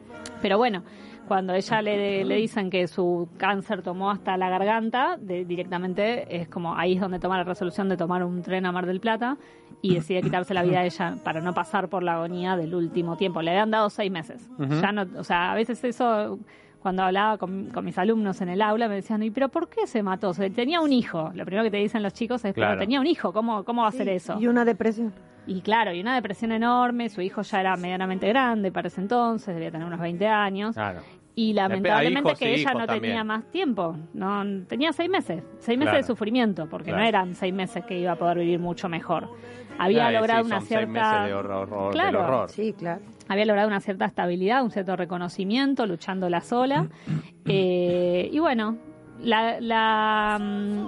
Pero 0.42 0.58
bueno, 0.58 0.82
cuando 1.28 1.54
ella 1.54 1.82
le, 1.82 2.24
le 2.24 2.36
dicen 2.36 2.70
que 2.70 2.88
su 2.88 3.28
cáncer 3.38 3.82
tomó 3.82 4.12
hasta 4.12 4.38
la 4.38 4.50
garganta, 4.50 5.18
de- 5.20 5.46
directamente 5.46 6.36
es 6.42 6.48
como 6.48 6.76
ahí 6.76 6.94
es 6.96 7.02
donde 7.02 7.20
toma 7.20 7.38
la 7.38 7.44
resolución 7.44 7.90
de 7.90 7.98
tomar 7.98 8.24
un 8.24 8.42
tren 8.42 8.66
a 8.66 8.72
Mar 8.72 8.86
del 8.86 9.00
Plata 9.00 9.38
y 9.82 9.96
decide 9.96 10.22
quitarse 10.22 10.54
la 10.54 10.64
vida 10.64 10.80
a 10.80 10.86
ella 10.86 11.16
para 11.24 11.42
no 11.42 11.54
pasar 11.54 11.90
por 11.90 12.04
la 12.04 12.14
agonía 12.16 12.56
del 12.56 12.74
último 12.74 13.18
tiempo. 13.18 13.42
Le 13.42 13.52
habían 13.52 13.72
dado 13.72 13.90
seis 13.90 14.12
meses. 14.12 14.50
Ya 14.82 14.92
no, 14.92 15.06
o 15.18 15.24
sea, 15.24 15.52
a 15.52 15.56
veces 15.56 15.84
eso 15.84 16.40
cuando 16.82 17.02
hablaba 17.04 17.38
con, 17.40 17.72
con 17.72 17.84
mis 17.84 17.98
alumnos 17.98 18.42
en 18.42 18.50
el 18.50 18.62
aula 18.62 18.88
me 18.88 18.96
decían, 18.96 19.22
¿y 19.24 19.32
pero 19.32 19.50
por 19.50 19.70
qué 19.70 19.88
se 19.88 20.04
mató? 20.04 20.30
O 20.30 20.34
sea, 20.36 20.48
tenía 20.52 20.82
un 20.82 20.94
hijo. 20.94 21.32
Lo 21.34 21.44
primero 21.46 21.64
que 21.64 21.72
te 21.72 21.78
dicen 21.78 22.04
los 22.04 22.14
chicos 22.14 22.46
es, 22.46 22.54
Claro. 22.54 22.74
pero 22.74 22.80
tenía 22.82 23.00
un 23.00 23.08
hijo, 23.08 23.34
¿cómo, 23.34 23.64
cómo 23.64 23.82
va 23.82 23.88
a 23.88 23.90
hacer 23.90 24.06
Sí, 24.08 24.12
eso? 24.14 24.38
Y 24.40 24.48
una 24.48 24.66
depresión. 24.66 25.12
Y 25.48 25.62
claro, 25.62 25.94
y 25.94 26.02
una 26.02 26.16
depresión 26.16 26.52
enorme, 26.52 27.10
su 27.10 27.22
hijo 27.22 27.42
ya 27.44 27.60
era 27.60 27.76
medianamente 27.76 28.28
grande 28.28 28.72
para 28.72 28.88
ese 28.88 29.02
entonces, 29.02 29.54
debía 29.54 29.72
tener 29.72 29.86
unos 29.86 30.00
20 30.00 30.28
años, 30.28 30.74
Claro. 30.76 31.02
y 31.36 31.54
lamentablemente 31.54 32.30
hijos 32.30 32.40
que 32.40 32.54
ella 32.56 32.74
no 32.74 32.80
también. 32.88 33.02
tenía 33.02 33.24
más 33.24 33.46
tiempo, 33.52 33.96
no 34.14 34.44
tenía 34.68 34.92
seis 34.92 35.10
meses, 35.10 35.44
seis 35.60 35.78
meses 35.78 35.92
Claro. 35.92 35.98
de 35.98 36.04
sufrimiento, 36.04 36.68
porque 36.68 36.86
Claro. 36.92 37.02
no 37.04 37.08
eran 37.08 37.34
seis 37.36 37.54
meses 37.54 37.86
que 37.86 38.00
iba 38.00 38.14
a 38.14 38.16
poder 38.16 38.40
vivir 38.40 38.60
mucho 38.60 38.90
mejor. 38.90 39.30
Había 39.78 40.10
logrado 40.10 40.44
sí, 40.44 40.48
una 40.48 40.60
son 40.62 40.68
seis 40.68 40.80
cierta... 40.80 41.12
meses 41.12 41.28
de 41.28 41.34
horror, 41.34 41.68
horror- 41.70 41.84
del 41.92 42.02
Claro. 42.02 42.20
horror. 42.24 42.50
Sí, 42.50 42.74
claro. 42.74 43.02
había 43.28 43.46
logrado 43.46 43.68
una 43.68 43.82
cierta 43.82 44.06
estabilidad, 44.06 44.64
un 44.64 44.72
cierto 44.72 44.96
reconocimiento, 44.96 45.86
luchándola 45.86 46.42
sola. 46.42 46.88
Eh, 47.48 48.30
y 48.32 48.40
bueno, 48.40 48.78
la, 49.22 49.60
la, 49.62 50.40
mm, 50.42 50.88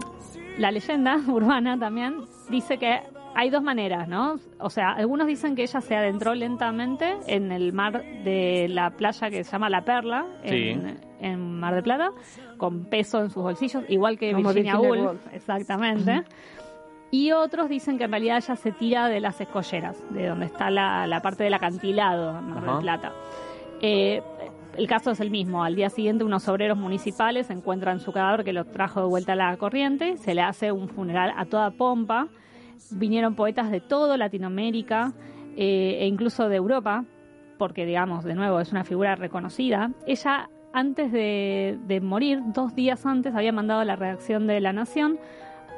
la 0.60 0.72
leyenda 0.72 1.18
urbana 1.28 1.78
también 1.78 2.22
dice 2.50 2.78
que 2.80 3.02
hay 3.40 3.52
dos 3.52 3.62
maneras, 3.62 4.08
¿no? 4.08 4.40
O 4.60 4.72
sea, 4.72 4.94
algunos 4.94 5.28
dicen 5.28 5.56
que 5.56 5.62
ella 5.62 5.80
se 5.80 5.96
adentró 5.96 6.34
lentamente 6.34 7.18
en 7.28 7.52
el 7.52 7.72
mar 7.72 8.04
de 8.24 8.66
la 8.68 8.90
playa 8.90 9.30
que 9.30 9.44
se 9.44 9.52
llama 9.52 9.70
La 9.70 9.84
Perla, 9.86 10.26
en, 10.42 11.00
en 11.20 11.60
Mar 11.60 11.76
del 11.76 11.84
Plata, 11.84 12.10
con 12.58 12.86
peso 12.86 13.20
en 13.20 13.30
sus 13.30 13.44
bolsillos, 13.44 13.84
igual 13.90 14.18
que 14.18 14.32
Como 14.32 14.52
Virginia, 14.52 14.80
Virginia 14.80 15.04
Woolf, 15.04 15.22
exactamente. 15.34 16.24
Y 17.12 17.32
otros 17.32 17.70
dicen 17.70 18.00
que 18.00 18.06
en 18.06 18.12
realidad 18.12 18.38
ella 18.38 18.56
se 18.56 18.72
tira 18.72 19.08
de 19.08 19.20
las 19.20 19.40
escolleras, 19.40 20.04
de 20.10 20.26
donde 20.26 20.48
está 20.48 20.72
la, 20.72 21.06
la 21.06 21.22
parte 21.22 21.44
del 21.44 21.54
acantilado 21.54 22.40
en 22.40 22.50
Mar 22.50 22.64
del. 22.64 22.80
Plata. 22.80 23.14
Eh, 23.84 24.20
el 24.76 24.88
caso 24.88 25.12
es 25.12 25.20
el 25.20 25.30
mismo. 25.30 25.64
Al 25.64 25.76
día 25.76 25.92
siguiente, 25.92 26.24
unos 26.24 26.48
obreros 26.48 26.76
municipales 26.76 27.52
encuentran 27.52 28.00
su 28.00 28.12
cadáver 28.12 28.44
que 28.44 28.52
lo 28.52 28.66
trajo 28.66 29.00
de 29.02 29.08
vuelta 29.08 29.34
a 29.34 29.36
la 29.36 29.58
corriente. 29.58 30.18
Se 30.18 30.34
le 30.34 30.42
hace 30.42 30.72
un 30.72 30.90
funeral 30.90 31.34
a 31.38 31.46
toda 31.46 31.70
pompa. 31.70 32.30
Vinieron 32.92 33.36
poetas 33.36 33.72
de 33.72 33.80
toda 33.82 34.18
Latinoamérica 34.18 35.14
eh, 35.56 35.98
e 36.02 36.08
incluso 36.08 36.50
de 36.50 36.56
Europa, 36.56 37.06
porque, 37.58 37.86
digamos, 37.86 38.24
de 38.24 38.36
nuevo, 38.36 38.60
es 38.60 38.72
una 38.72 38.84
figura 38.84 39.16
reconocida. 39.16 39.92
Ella, 40.06 40.50
antes 40.74 41.12
de, 41.12 41.80
de 41.88 42.02
morir, 42.02 42.42
dos 42.54 42.76
días 42.76 43.06
antes, 43.06 43.34
había 43.36 43.52
mandado 43.52 43.80
a 43.82 43.86
la 43.86 43.96
redacción 43.96 44.46
de 44.48 44.60
La 44.62 44.74
Nación 44.74 45.18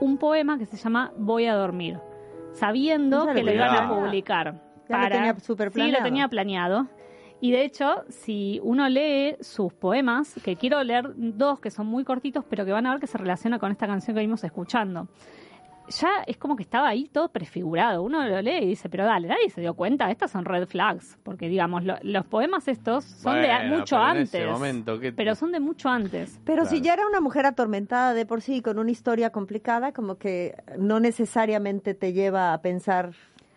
un 0.02 0.18
poema 0.18 0.58
que 0.58 0.66
se 0.66 0.78
llama 0.78 1.12
Voy 1.18 1.46
a 1.46 1.56
dormir, 1.56 2.00
sabiendo 2.54 3.28
que 3.34 3.44
lo 3.44 3.54
iban 3.54 3.76
a 3.76 3.90
publicar. 3.90 4.62
Ya 4.90 4.98
lo 5.04 5.10
tenía 5.10 5.40
súper 5.40 5.72
Sí, 5.72 5.80
lo 5.80 5.84
planeado. 5.84 6.04
tenía 6.04 6.28
planeado. 6.28 6.88
Y 7.42 7.52
de 7.52 7.64
hecho, 7.64 8.04
si 8.10 8.60
uno 8.64 8.90
lee 8.90 9.38
sus 9.40 9.72
poemas, 9.72 10.36
que 10.44 10.58
quiero 10.58 10.84
leer 10.84 11.14
dos 11.16 11.62
que 11.62 11.72
son 11.72 11.88
muy 11.88 12.04
cortitos, 12.04 12.44
pero 12.50 12.66
que 12.66 12.74
van 12.74 12.86
a 12.86 12.92
ver 12.92 13.00
que 13.00 13.08
se 13.08 13.18
relaciona 13.18 13.60
con 13.60 13.72
esta 13.72 13.88
canción 13.88 14.14
que 14.16 14.22
vimos 14.22 14.44
escuchando. 14.44 15.08
Ya 15.90 16.10
es 16.28 16.38
como 16.38 16.56
que 16.56 16.64
estaba 16.64 16.88
ahí 16.90 17.10
todo 17.12 17.30
prefigurado. 17.30 18.04
Uno 18.04 18.24
lo 18.28 18.42
lee 18.42 18.60
y 18.62 18.66
dice, 18.68 18.90
pero 18.90 19.06
dale, 19.06 19.28
nadie 19.28 19.50
se 19.50 19.62
dio 19.62 19.74
cuenta, 19.74 20.10
estas 20.12 20.32
son 20.32 20.46
red 20.46 20.68
flags. 20.68 21.18
Porque, 21.24 21.50
digamos, 21.50 21.84
lo- 21.84 21.98
los 22.04 22.26
poemas 22.26 22.68
estos 22.68 23.04
son 23.06 23.42
de 23.42 23.48
mucho 23.70 23.96
pero 23.98 24.04
en 24.12 24.18
antes. 24.18 24.34
ese 24.36 24.46
momento, 24.48 25.00
¿qué- 25.00 25.12
Pero 25.12 25.36
son 25.36 25.52
de 25.52 25.60
mucho 25.60 25.90
antes. 25.90 26.40
Pero 26.46 26.66
si 26.66 26.82
ya 26.82 26.94
era 26.94 27.08
una 27.08 27.20
mujer 27.22 27.46
atormentada 27.46 28.14
de 28.14 28.26
por 28.26 28.42
sí, 28.42 28.62
con 28.62 28.78
una 28.80 28.92
historia 28.92 29.32
complicada, 29.32 29.92
como 29.92 30.16
que 30.18 30.56
no 30.78 31.00
necesariamente 31.00 31.94
te 31.94 32.14
lleva 32.14 32.54
a 32.54 32.62
pensar 32.62 33.12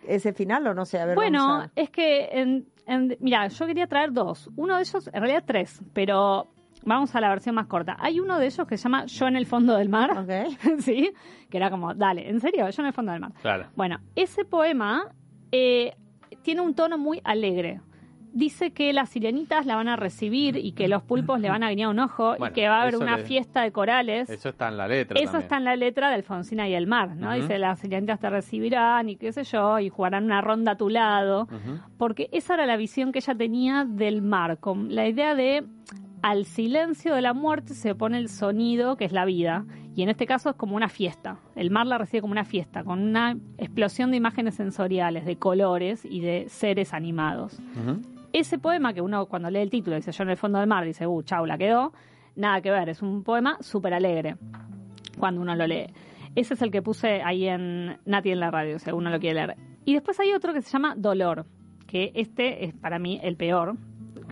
ese 0.07 0.33
final, 0.33 0.67
o 0.67 0.75
no 0.75 0.85
sé, 0.85 0.99
a 0.99 1.07
ver, 1.07 1.15
Bueno, 1.15 1.61
a- 1.62 1.71
es 1.77 1.91
que, 1.91 2.25
en- 2.33 2.67
en- 2.87 3.17
mira, 3.21 3.47
yo 3.49 3.67
quería 3.67 3.87
traer 3.87 4.12
dos. 4.12 4.51
Uno 4.57 4.77
de 4.77 4.83
ellos, 4.83 5.07
en 5.12 5.21
realidad 5.21 5.45
tres, 5.47 5.81
pero 5.93 6.49
vamos 6.85 7.15
a 7.15 7.21
la 7.21 7.29
versión 7.29 7.55
más 7.55 7.67
corta. 7.67 7.97
Hay 8.01 8.21
uno 8.21 8.39
de 8.39 8.47
ellos 8.47 8.67
que 8.67 8.77
se 8.77 8.85
llama 8.85 9.07
Yo 9.07 9.27
en 9.29 9.37
el 9.37 9.47
fondo 9.47 9.77
del 9.77 9.89
mar, 9.89 10.11
Ok. 10.19 10.57
¿sí? 10.81 11.11
Que 11.51 11.57
era 11.57 11.71
como, 11.71 11.95
dale, 11.95 12.29
¿en 12.29 12.41
serio? 12.41 12.69
Yo 12.69 12.83
en 12.83 12.87
el 12.87 12.93
fondo 12.93 13.12
del 13.12 13.21
mar. 13.21 13.33
Claro. 13.43 13.67
Bueno, 13.77 13.99
ese 14.17 14.45
poema 14.45 15.05
eh, 15.51 15.95
tiene 16.43 16.61
un 16.61 16.75
tono 16.75 16.99
muy 16.99 17.21
alegre. 17.25 17.81
Dice 18.35 18.71
que 18.71 18.95
las 18.95 19.11
sirenitas 19.11 19.67
la 19.67 19.77
van 19.77 19.89
a 19.89 19.97
recibir 19.97 20.57
y 20.57 20.73
que 20.73 20.89
los 20.89 21.03
pulpos 21.03 21.39
le 21.39 21.51
van 21.51 21.62
a 21.62 21.69
guiñar 21.69 21.89
un 21.91 21.99
ojo 21.99 22.29
Bueno, 22.39 22.47
y 22.47 22.55
que 22.55 22.67
va 22.67 22.79
a 22.79 22.83
haber 22.85 22.97
una 22.97 23.19
le- 23.19 23.25
fiesta 23.25 23.61
de 23.61 23.73
corales. 23.73 24.31
Eso 24.31 24.49
está 24.49 24.69
en 24.69 24.79
la 24.79 24.89
letra 24.89 25.19
Eso 25.19 25.33
también. 25.33 25.43
está 25.43 25.57
en 25.59 25.65
la 25.65 25.77
letra 25.77 26.09
de 26.09 26.15
Alfonsina 26.15 26.67
y 26.67 26.73
el 26.73 26.87
mar, 26.87 27.15
¿no? 27.15 27.31
Dice, 27.35 27.59
las 27.59 27.81
sirenitas 27.81 28.19
te 28.21 28.31
recibirán 28.31 29.11
y 29.11 29.17
qué 29.17 29.33
sé 29.33 29.45
yo, 29.45 29.79
y 29.81 29.91
jugarán 29.91 30.25
una 30.25 30.41
ronda 30.41 30.73
a 30.73 30.77
tu 30.77 30.89
lado. 30.89 31.47
Porque 31.99 32.31
esa 32.33 32.55
era 32.55 32.65
la 32.65 32.79
visión 32.79 33.12
que 33.12 33.19
ella 33.19 33.35
tenía 33.35 33.85
del 33.87 34.23
mar, 34.23 34.57
con 34.61 34.95
la 34.95 35.07
idea 35.07 35.35
de 35.35 35.65
al 36.23 36.45
silencio 36.45 37.14
de 37.14 37.23
la 37.23 37.35
muerte 37.35 37.75
se 37.75 37.93
opone 37.93 38.19
el 38.19 38.29
sonido, 38.29 38.97
que 38.97 39.05
es 39.05 39.12
la 39.12 39.25
vida. 39.25 39.64
Y 39.95 40.02
en 40.02 40.09
este 40.09 40.26
caso 40.26 40.50
es 40.50 40.57
como 40.57 40.76
una 40.76 40.88
fiesta. 40.88 41.38
El 41.55 41.71
mar 41.71 41.87
la 41.87 41.99
recibe 41.99 42.23
como 42.23 42.33
una 42.33 42.45
fiesta, 42.45 42.83
con 42.83 43.00
una 43.00 43.37
explosión 43.59 44.11
de 44.11 44.17
imágenes 44.17 44.55
sensoriales, 44.55 45.26
de 45.26 45.37
colores 45.37 46.05
y 46.05 46.21
de 46.21 46.47
seres 46.49 46.95
animados 46.95 47.61
ese 48.33 48.59
poema 48.59 48.93
que 48.93 49.00
uno 49.00 49.26
cuando 49.26 49.50
lee 49.50 49.61
el 49.61 49.71
título 49.71 49.97
dice 49.97 50.12
yo 50.12 50.23
en 50.25 50.31
el 50.31 50.37
fondo 50.37 50.59
del 50.59 50.69
mar, 50.69 50.85
dice, 50.85 51.07
uh, 51.07 51.23
chau, 51.23 51.47
la 51.47 51.59
quedó, 51.59 51.93
nada 52.35 52.61
que 52.61 52.71
ver, 52.71 52.88
es 52.88 53.02
un 53.02 53.23
poema 53.23 53.59
súper 53.61 53.95
alegre 53.95 54.37
cuando 55.19 55.41
uno 55.41 55.55
lo 55.55 55.67
lee. 55.67 55.87
Ese 56.35 56.55
es 56.55 56.62
el 56.62 56.71
que 56.71 56.81
puse 56.81 57.23
ahí 57.23 57.47
en 57.47 57.99
Nati 58.07 58.31
en 58.31 58.41
la 58.41 58.50
radio, 58.50 58.79
si 58.79 58.91
uno 58.91 59.11
lo 59.11 59.21
quiere 59.21 59.35
leer. 59.35 59.57
Y 59.85 59.93
después 59.93 60.19
hay 60.19 60.33
otro 60.33 60.55
que 60.55 60.62
se 60.62 60.71
llama 60.71 60.95
Dolor, 60.97 61.45
que 61.87 62.12
este 62.14 62.64
es 62.64 62.75
para 62.75 62.99
mí 62.99 63.21
el 63.23 63.37
peor, 63.37 63.76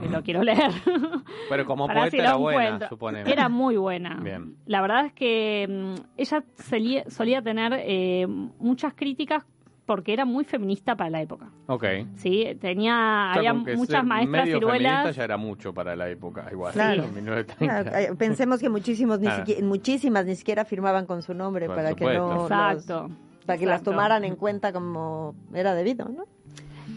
que 0.01 0.09
lo 0.09 0.23
quiero 0.23 0.43
leer. 0.43 0.71
Pero 1.49 1.65
como 1.67 1.87
Para 1.87 2.01
poeta 2.01 2.11
si 2.11 2.19
era 2.21 2.35
buena, 2.37 2.65
encuentro. 2.65 2.89
supone. 2.89 3.21
Era 3.31 3.49
muy 3.49 3.77
buena. 3.77 4.17
Bien. 4.23 4.57
La 4.67 4.81
verdad 4.81 5.07
es 5.07 5.13
que 5.13 5.67
mm, 5.69 5.95
ella 6.17 6.45
solía, 6.57 7.05
solía 7.11 7.43
tener 7.43 7.73
eh, 7.77 8.27
muchas 8.59 8.95
críticas 8.95 9.45
porque 9.87 10.13
era 10.13 10.25
muy 10.25 10.45
feminista 10.45 10.95
para 10.95 11.11
la 11.11 11.21
época. 11.21 11.51
Ok. 11.67 11.85
Sí, 12.15 12.47
tenía, 12.61 12.93
O 13.31 13.33
sea, 13.41 13.51
había 13.51 13.65
que 13.65 13.77
muchas 13.77 14.05
maestras 14.05 14.45
medio 14.47 14.61
feminista 14.61 14.79
ciruelas. 14.89 15.17
ya 15.17 15.25
era 15.25 15.37
mucho 15.37 15.75
para 15.75 15.97
la 15.97 16.09
época, 16.09 16.47
igual. 16.53 16.73
Claro. 16.73 17.03
En 17.05 17.15
1930. 17.15 17.91
Claro, 17.91 17.99
eh, 18.13 18.17
pensemos 18.17 18.61
que 18.61 18.69
muchísimos 18.69 19.19
ni 19.19 19.27
Claro. 19.27 19.45
siquiera- 19.45 19.67
muchísimas 19.67 20.27
ni 20.27 20.37
siquiera 20.37 20.65
firmaban 20.65 21.07
con 21.07 21.23
su 21.23 21.35
nombre 21.35 21.67
Por 21.67 21.75
para 21.75 21.89
que 21.95 22.05
supuesto. 22.05 22.29
no 22.29 22.35
los- 22.35 22.43
Exacto. 22.45 23.11
para 23.47 23.59
que 23.59 23.67
las 23.67 23.81
Exacto. 23.81 23.91
tomaran 23.91 24.23
en 24.25 24.37
cuenta 24.37 24.73
como 24.73 25.35
era 25.53 25.75
debido, 25.75 26.05
¿no? 26.09 26.25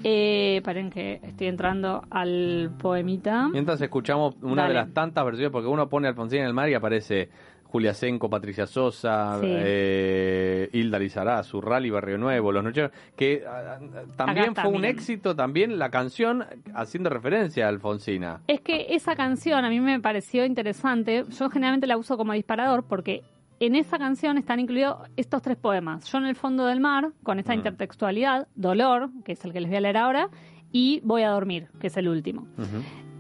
Eh, 0.04 0.62
paren 0.64 0.90
que 0.90 1.20
estoy 1.24 1.48
entrando 1.48 2.04
al 2.10 2.72
poemita. 2.78 3.48
Mientras 3.50 3.82
escuchamos 3.82 4.36
una 4.42 4.68
de 4.68 4.74
las 4.74 4.94
tantas 4.94 5.24
versiones, 5.26 5.52
porque 5.52 5.68
uno 5.68 5.88
pone 5.90 6.08
Alfonsín 6.08 6.40
en 6.40 6.46
el 6.48 6.54
mar 6.54 6.70
y 6.70 6.74
aparece 6.74 7.30
Julia 7.64 7.94
Senco, 7.96 8.30
Patricia 8.30 8.68
Sosa, 8.68 9.40
Sí. 9.42 9.48
eh, 9.50 10.70
Hilda 10.74 11.00
Lizarazu, 11.00 11.60
Rally 11.60 11.90
Barrio 11.90 12.20
Nuevo, 12.20 12.52
Los 12.52 12.64
Nocheros, 12.64 12.92
que 13.16 13.44
ah, 13.48 13.80
ah, 13.80 14.04
también 14.16 14.50
está, 14.50 14.62
fue 14.62 14.72
un 14.72 14.82
miren. 14.82 14.96
éxito, 14.96 15.36
también 15.36 15.80
la 15.80 15.90
canción 15.90 16.46
haciendo 16.76 17.10
referencia 17.10 17.66
a 17.66 17.70
Alfonsina. 17.70 18.42
Es 18.48 18.62
que 18.62 18.94
esa 18.94 19.16
canción 19.16 19.66
a 19.66 19.70
mí 19.70 19.80
me 19.80 20.00
pareció 20.00 20.46
interesante. 20.46 21.24
Yo 21.30 21.50
generalmente 21.50 21.88
la 21.88 21.98
uso 21.98 22.16
como 22.16 22.34
disparador 22.34 22.84
porque 22.84 23.24
en 23.60 23.76
esa 23.76 23.98
canción 23.98 24.38
están 24.38 24.60
incluidos 24.60 24.98
estos 25.16 25.42
tres 25.42 25.58
poemas. 25.58 26.06
Yo 26.12 26.18
en 26.18 26.26
el 26.26 26.36
fondo 26.36 26.66
del 26.66 26.80
mar, 26.80 27.12
con 27.24 27.40
esta 27.40 27.54
Mm. 27.54 27.58
intertextualidad, 27.58 28.48
Dolor, 28.56 29.10
que 29.24 29.34
es 29.34 29.46
el 29.46 29.54
que 29.54 29.62
les 29.62 29.70
voy 29.70 29.78
a 29.78 29.82
leer 29.82 29.98
ahora, 29.98 30.30
y 30.72 31.02
Voy 31.04 31.22
a 31.22 31.30
dormir, 31.30 31.68
que 31.80 31.88
es 31.88 31.98
el 31.98 32.08
último. 32.08 32.48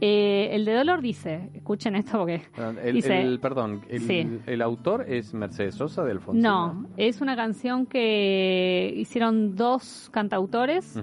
Eh, 0.01 0.49
el 0.53 0.65
de 0.65 0.73
Dolor 0.73 1.01
dice, 1.01 1.49
escuchen 1.53 1.95
esto 1.95 2.17
porque... 2.19 2.41
El, 2.83 2.95
Dice- 2.95 3.21
el- 3.21 3.39
perdón, 3.39 3.81
el, 3.89 4.01
Sí. 4.01 4.27
el 4.47 4.61
autor 4.61 5.05
es 5.07 5.33
Mercedes 5.33 5.75
Sosa 5.75 6.03
de 6.03 6.11
Alfonsina. 6.11 6.49
No, 6.49 6.85
es 6.97 7.21
una 7.21 7.35
canción 7.37 7.85
que 7.85 8.93
hicieron 8.97 9.55
dos 9.55 10.09
cantautores 10.11 10.99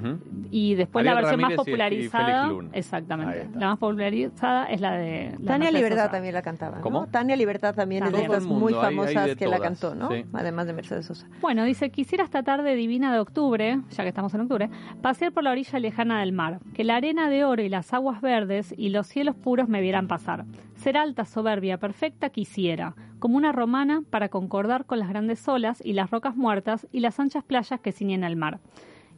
y 0.50 0.75
después 0.75 1.02
Ariel 1.02 1.14
la 1.14 1.20
versión 1.20 1.40
más 1.40 1.50
Ramírez 1.50 1.56
popularizada, 1.64 2.25
Félix 2.26 2.49
Luna. 2.50 2.70
Ahí 2.73 2.78
exactamente, 2.78 3.49
la 3.59 3.66
más 3.68 3.78
popularizada 3.78 4.66
es 4.66 4.80
la 4.80 4.92
de 4.92 5.30
la 5.30 5.37
Tania 5.38 5.47
Mercedes 5.59 5.73
Libertad 5.75 5.97
Sosa. 6.02 6.11
también 6.11 6.35
la 6.35 6.42
cantaba, 6.42 6.76
¿no? 6.76 6.82
¿Cómo? 6.82 7.06
Tania 7.06 7.37
Libertad 7.37 7.75
también, 7.75 8.04
es 8.04 8.12
de 8.12 8.23
estas 8.23 8.44
muy 8.44 8.73
mundo, 8.75 8.80
hay- 8.82 8.88
hay 8.88 8.97
famosas 8.97 9.26
de 9.28 9.37
que 9.37 9.47
la 9.47 9.59
cantó, 9.61 9.94
¿no? 9.94 10.09
sí. 10.11 10.25
Además 10.32 10.66
de 10.66 10.73
Mercedes 10.75 11.06
Sosa. 11.06 11.26
Bueno, 11.40 11.64
dice, 11.64 11.90
quisiera 11.90 12.25
esta 12.25 12.42
tarde 12.42 12.75
divina 12.75 13.12
de 13.14 13.20
octubre, 13.20 13.80
ya 13.90 14.02
que 14.02 14.09
estamos 14.11 14.35
en 14.35 14.42
octubre, 14.42 14.68
pasear 15.00 15.32
por 15.32 15.42
la 15.42 15.52
orilla 15.52 15.78
lejana 15.78 16.20
del 16.20 16.32
mar, 16.32 16.59
que 16.75 16.85
la 16.85 16.97
arena 16.97 17.30
de 17.30 17.44
oro 17.44 17.62
y 17.62 17.68
las 17.70 17.94
aguas 17.94 18.20
verdes 18.20 18.75
y 18.81 18.89
los 18.89 19.07
cielos 19.07 19.37
puros 19.37 19.69
me 19.69 19.83
vieran 19.83 20.09
pasar. 20.09 20.47
Ser 20.75 20.97
alta, 20.97 21.27
soberbia, 21.27 21.77
perfecta 21.77 22.31
quisiera, 22.31 22.95
como 23.19 23.37
una 23.37 23.53
romana 23.53 24.03
para 24.09 24.31
concordar 24.31 24.87
con 24.87 24.99
las 24.99 25.11
grandes 25.11 25.47
olas 25.49 25.83
y 25.85 25.93
las 25.93 26.11
rocas 26.11 26.35
muertas 26.35 26.89
y 26.91 27.01
las 27.01 27.21
anchas 27.21 27.45
playas 27.45 27.79
que 27.81 27.93
ciñen 27.93 28.25
el 28.25 28.37
mar. 28.37 28.59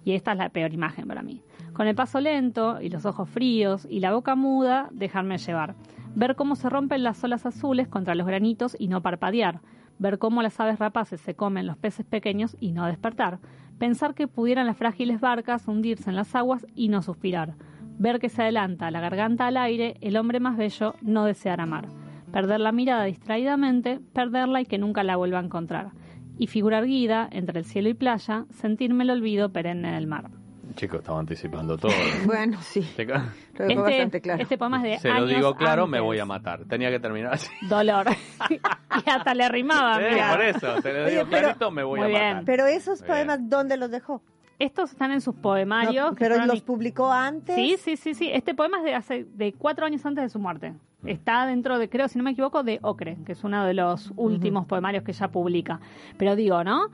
Y 0.04 0.14
esta 0.14 0.32
es 0.32 0.38
la 0.38 0.48
peor 0.48 0.74
imagen 0.74 1.06
para 1.06 1.22
mí. 1.22 1.44
Con 1.74 1.86
el 1.86 1.94
paso 1.94 2.20
lento 2.20 2.80
y 2.80 2.90
los 2.90 3.06
ojos 3.06 3.30
fríos 3.30 3.86
y 3.88 4.00
la 4.00 4.12
boca 4.12 4.34
muda, 4.34 4.88
dejarme 4.90 5.38
llevar. 5.38 5.76
Ver 6.16 6.34
cómo 6.34 6.56
se 6.56 6.68
rompen 6.68 7.04
las 7.04 7.22
olas 7.22 7.46
azules 7.46 7.86
contra 7.86 8.16
los 8.16 8.26
granitos 8.26 8.74
y 8.76 8.88
no 8.88 9.00
parpadear. 9.00 9.60
Ver 10.00 10.18
cómo 10.18 10.42
las 10.42 10.58
aves 10.58 10.80
rapaces 10.80 11.20
se 11.20 11.36
comen 11.36 11.68
los 11.68 11.76
peces 11.76 12.04
pequeños 12.04 12.56
y 12.58 12.72
no 12.72 12.84
despertar. 12.86 13.38
Pensar 13.78 14.14
que 14.14 14.26
pudieran 14.26 14.66
las 14.66 14.76
frágiles 14.76 15.20
barcas 15.20 15.68
hundirse 15.68 16.10
en 16.10 16.16
las 16.16 16.34
aguas 16.34 16.66
y 16.74 16.88
no 16.88 17.00
suspirar. 17.00 17.54
Ver 18.02 18.18
que 18.18 18.28
se 18.28 18.42
adelanta 18.42 18.90
la 18.90 18.98
garganta 18.98 19.46
al 19.46 19.56
aire, 19.56 19.94
el 20.00 20.16
hombre 20.16 20.40
más 20.40 20.56
bello 20.56 20.96
no 21.02 21.24
desear 21.24 21.60
amar. 21.60 21.86
Perder 22.32 22.58
la 22.58 22.72
mirada 22.72 23.04
distraídamente, 23.04 24.00
perderla 24.12 24.60
y 24.60 24.66
que 24.66 24.76
nunca 24.76 25.04
la 25.04 25.14
vuelva 25.14 25.38
a 25.38 25.44
encontrar. 25.44 25.90
Y 26.36 26.48
figurar 26.48 26.84
guida 26.84 27.28
entre 27.30 27.60
el 27.60 27.64
cielo 27.64 27.88
y 27.88 27.94
playa, 27.94 28.46
sentirme 28.50 29.04
el 29.04 29.10
olvido 29.10 29.52
perenne 29.52 29.92
del 29.92 30.08
mar. 30.08 30.30
Chico, 30.74 30.96
estaba 30.96 31.20
anticipando 31.20 31.76
todo. 31.78 31.92
Bueno, 32.26 32.58
sí, 32.62 32.80
lo 32.98 33.66
dejó 33.68 33.82
bastante 33.82 34.20
claro. 34.20 34.42
este 34.42 34.58
poema 34.58 34.78
es 34.78 34.82
de 34.82 34.98
Se 34.98 35.08
lo 35.08 35.14
años 35.14 35.28
digo 35.28 35.54
claro, 35.54 35.86
me 35.86 35.98
antes. 35.98 36.06
voy 36.06 36.18
a 36.18 36.24
matar. 36.24 36.64
Tenía 36.64 36.90
que 36.90 36.98
terminar 36.98 37.34
así. 37.34 37.48
Dolor. 37.68 38.06
y 38.50 39.10
hasta 39.10 39.32
le 39.32 39.48
rimaba, 39.48 40.00
Eh, 40.02 40.10
mira. 40.12 40.32
por 40.32 40.42
eso, 40.42 40.82
te 40.82 40.92
lo 40.92 41.02
Oye, 41.04 41.10
digo 41.10 41.26
pero- 41.30 41.42
clarito, 41.42 41.70
me 41.70 41.84
voy 41.84 42.00
a 42.00 42.06
bien. 42.06 42.20
matar. 42.20 42.44
Pero 42.46 42.66
esos 42.66 42.98
Muy 43.02 43.08
poemas, 43.10 43.48
¿dónde 43.48 43.76
los 43.76 43.92
dejó? 43.92 44.22
Estos 44.58 44.92
están 44.92 45.10
en 45.12 45.20
sus 45.20 45.34
poemarios. 45.34 46.10
No, 46.12 46.16
pero 46.16 46.34
fueron 46.36 46.48
los 46.48 46.62
publicó 46.62 47.10
antes. 47.10 47.54
Sí, 47.56 47.76
sí, 47.78 47.96
sí, 47.96 48.14
sí. 48.14 48.30
Este 48.32 48.54
poema 48.54 48.78
es 48.78 48.84
de 48.84 48.94
hace 48.94 49.24
de 49.24 49.52
cuatro 49.54 49.86
años 49.86 50.04
antes 50.06 50.22
de 50.24 50.28
su 50.28 50.38
muerte. 50.38 50.74
Está 51.04 51.46
dentro 51.46 51.78
de, 51.80 51.88
creo, 51.88 52.06
si 52.06 52.16
no 52.16 52.22
me 52.24 52.30
equivoco, 52.30 52.62
de 52.62 52.78
Ocre, 52.82 53.18
que 53.26 53.32
es 53.32 53.42
uno 53.42 53.64
de 53.64 53.74
los 53.74 54.12
últimos 54.16 54.66
poemarios 54.66 55.02
que 55.02 55.10
ella 55.10 55.28
publica. 55.28 55.80
Pero 56.16 56.36
digo, 56.36 56.62
¿no? 56.62 56.90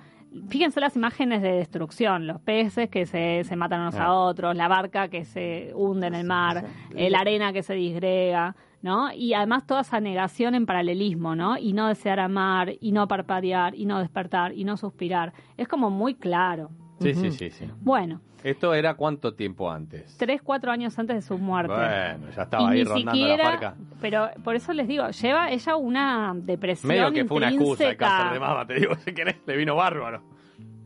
Fíjense 0.49 0.81
las 0.81 0.97
imágenes 0.97 1.43
de 1.43 1.53
destrucción, 1.53 2.27
los 2.27 2.41
peces 2.41 2.89
que 2.91 3.05
se, 3.07 3.45
se 3.45 3.57
matan 3.57 3.81
unos 3.81 3.97
a 3.97 4.05
Ah. 4.07 4.15
otros, 4.15 4.57
la 4.57 4.69
barca 4.69 5.09
que 5.09 5.25
se 5.27 5.73
hunde 5.75 6.07
en 6.07 6.15
el 6.15 6.27
mar, 6.27 6.65
eh, 6.95 7.11
la 7.11 7.21
arena 7.21 7.53
que 7.53 7.63
se 7.63 7.75
disgrega, 7.75 8.55
¿no? 8.83 9.13
Y 9.13 9.35
además 9.35 9.67
toda 9.67 9.81
esa 9.83 10.01
negación 10.01 10.55
en 10.55 10.65
paralelismo, 10.67 11.35
¿no? 11.35 11.57
Y 11.59 11.73
no 11.73 11.89
desear 11.89 12.21
amar, 12.21 12.73
y 12.81 12.93
no 12.93 13.09
parpadear, 13.09 13.75
y 13.75 13.85
no 13.87 13.99
despertar, 14.01 14.53
y 14.53 14.65
no 14.65 14.77
suspirar. 14.77 15.33
Es 15.57 15.67
como 15.69 15.91
muy 15.91 16.15
claro. 16.15 16.71
Sí, 17.01 17.15
sí, 17.15 17.31
sí, 17.33 17.51
sí. 17.51 17.71
Bueno. 17.81 18.21
¿Esto 18.45 18.73
era 18.73 18.95
cuánto 18.95 19.35
tiempo 19.35 19.69
antes? 19.71 20.17
Tres, 20.17 20.41
cuatro 20.43 20.71
años 20.71 20.97
antes 20.99 21.17
de 21.17 21.23
su 21.23 21.39
muerte. 21.39 21.73
Bueno, 21.75 22.31
ya 22.37 22.43
estaba 22.43 22.69
ahí 22.71 22.85
rondando 22.85 23.27
la 23.37 23.37
parca. 23.43 23.75
Pero 24.01 24.31
por 24.45 24.55
eso 24.55 24.73
les 24.73 24.87
digo, 24.87 25.09
lleva 25.11 25.51
ella 25.51 25.77
una 25.77 26.33
depresión 26.37 26.89
Medio 26.89 27.11
que 27.13 27.25
fue 27.25 27.37
una 27.39 27.49
excusa 27.51 27.89
el 27.91 27.97
cáncer 27.97 28.35
de 28.35 28.41
mama, 28.41 28.65
te 28.67 28.75
digo, 28.75 28.95
si 29.05 29.13
querés, 29.13 29.37
le 29.45 29.57
vino 29.57 29.75
bárbaro. 29.75 30.23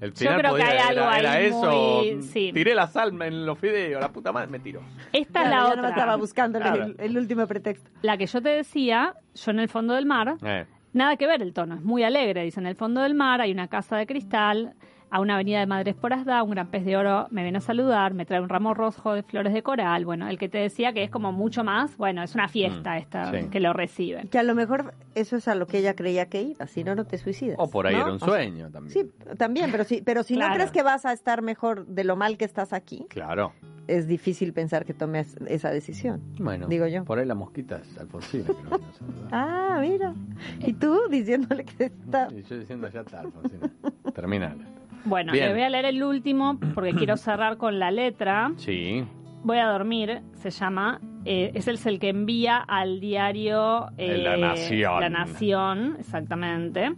El 0.00 0.12
final 0.14 0.35
Yo 0.35 0.38
creo 0.40 0.50
podía, 0.52 0.64
que 0.66 0.73
hay 0.73 0.78
algo 0.78 1.02
era, 1.04 1.19
era 1.19 1.33
ahí 1.33 1.47
eso, 1.47 2.00
muy- 2.02 2.23
sí. 2.23 2.50
tiré 2.52 2.75
la 2.75 2.87
sal 2.88 3.21
en 3.23 3.47
los 3.47 3.57
fideos, 3.59 4.00
la 4.00 4.11
puta 4.11 4.33
madre 4.33 4.49
me 4.49 4.59
tiró. 4.59 4.81
Esta 5.12 5.42
es 5.42 5.49
Claro, 5.49 5.50
la 5.50 5.57
ya 5.69 5.76
no 5.76 5.83
otra. 5.83 5.88
estaba 5.90 6.16
buscando 6.16 6.59
el- 6.59 6.64
Claro. 6.64 6.85
el, 6.85 6.97
el 6.99 7.19
último 7.19 7.47
pretexto. 7.47 7.88
La 8.02 8.16
que 8.16 8.26
yo 8.26 8.40
te 8.42 8.49
decía, 8.49 9.14
yo 9.35 9.50
en 9.52 9.61
el 9.61 9.69
fondo 9.69 9.95
del 9.95 10.07
mar, 10.07 10.37
Eh, 10.42 10.66
Nada 10.95 11.16
que 11.16 11.26
ver 11.26 11.40
el 11.40 11.54
tono, 11.54 11.76
es 11.76 11.83
muy 11.83 12.02
alegre. 12.02 12.42
Dice, 12.45 12.61
en 12.61 12.66
el 12.66 12.75
fondo 12.76 13.00
del 13.00 13.14
mar 13.14 13.40
hay 13.40 13.50
una 13.52 13.69
casa 13.69 13.97
de 13.97 14.07
cristal, 14.07 14.75
a 15.14 15.21
una 15.21 15.35
avenida 15.35 15.61
de 15.61 15.66
Madres 15.66 15.95
por 15.95 16.14
Asda, 16.14 16.42
un 16.42 16.52
gran 16.52 16.69
pez 16.69 16.87
de 16.87 16.97
oro 16.97 17.26
me 17.31 17.42
viene 17.42 17.59
a 17.59 17.61
saludar, 17.61 18.14
me 18.14 18.25
trae 18.25 18.40
un 18.40 18.49
ramo 18.49 18.73
rojo 18.73 19.12
de 19.12 19.23
flores 19.23 19.52
de 19.52 19.62
coral. 19.62 20.07
Bueno, 20.07 20.26
el 20.26 20.38
que 20.38 20.49
te 20.49 20.57
decía 20.57 20.95
que 20.95 21.02
es 21.04 21.11
como 21.11 21.33
mucho 21.33 21.64
más, 21.64 21.97
bueno, 21.99 22.23
es 22.23 22.35
una 22.35 22.49
fiesta 22.49 22.95
Mm, 22.95 22.99
esta 22.99 23.31
sí. 23.31 23.49
que 23.50 23.61
lo 23.61 23.75
reciben. 23.75 24.28
Que 24.28 24.38
a 24.38 24.42
lo 24.42 24.54
mejor 24.54 24.95
eso 25.14 25.37
es 25.37 25.49
a 25.49 25.54
lo 25.54 25.66
que 25.66 25.78
ella 25.78 25.95
creía 25.95 26.26
que 26.31 26.40
iba, 26.40 26.66
si 26.66 26.83
no, 26.83 26.95
no 26.95 27.04
te 27.04 27.19
suicidas. 27.19 27.57
o 27.61 27.69
por 27.69 27.87
ahí 27.87 27.95
¿no? 27.95 28.00
era 28.00 28.09
un 28.11 28.16
O 28.16 28.19
sea, 28.21 28.28
sueño 28.28 28.71
también. 28.71 28.92
Sí, 28.92 29.12
también, 29.37 29.71
pero 29.71 29.85
si, 29.85 30.00
pero 30.00 30.23
si 30.23 30.35
Claro. 30.35 30.49
no 30.50 30.54
crees 30.57 30.71
que 30.73 30.83
vas 30.83 31.04
a 31.04 31.12
estar 31.12 31.42
mejor 31.42 31.87
de 31.87 32.04
lo 32.04 32.16
mal 32.16 32.38
que 32.38 32.47
estás 32.47 32.73
aquí, 32.73 33.04
Claro. 33.11 33.52
es 33.88 34.09
difícil 34.09 34.54
pensar 34.54 34.87
que 34.87 34.95
tomes 34.95 35.37
esa 35.47 35.71
decisión. 35.71 36.23
Bueno, 36.38 36.69
Digo 36.69 36.87
yo. 36.87 37.04
por 37.04 37.19
ahí 37.19 37.26
la 37.26 37.35
mosquita 37.35 37.83
es 37.83 37.99
Alfonsina. 37.99 38.47
que 38.47 38.52
no. 38.52 38.78
Ah, 39.31 39.76
mira. 39.81 40.14
Y 40.61 40.73
tú 40.73 40.99
diciéndole 41.11 41.64
que 41.66 41.85
está... 41.85 42.28
Y 42.31 42.42
yo 42.45 42.59
diciendo, 42.59 42.88
ya 42.88 43.00
está, 43.00 43.21
Alfonsina. 43.21 43.71
Terminala. 44.14 44.64
Bueno, 45.04 45.32
Bien. 45.32 45.47
le 45.47 45.52
voy 45.52 45.62
a 45.62 45.71
leer 45.71 45.87
el 45.87 46.02
último 46.02 46.59
porque 46.75 46.92
quiero 46.97 47.16
cerrar 47.16 47.56
con 47.56 47.78
la 47.78 47.90
letra. 47.90 48.52
Sí. 48.56 49.04
Voy 49.44 49.59
a 49.59 49.66
dormir, 49.66 50.21
se 50.35 50.50
llama, 50.50 51.00
eh, 51.25 51.50
es 51.54 51.66
el, 51.66 51.78
el 51.85 51.99
que 51.99 52.11
envía 52.11 52.59
al 52.59 53.00
diario 53.00 53.88
eh, 53.99 54.18
La 54.18 54.37
Nación. 54.37 55.00
La 55.00 55.09
Nación, 55.09 55.97
exactamente. 55.99 56.92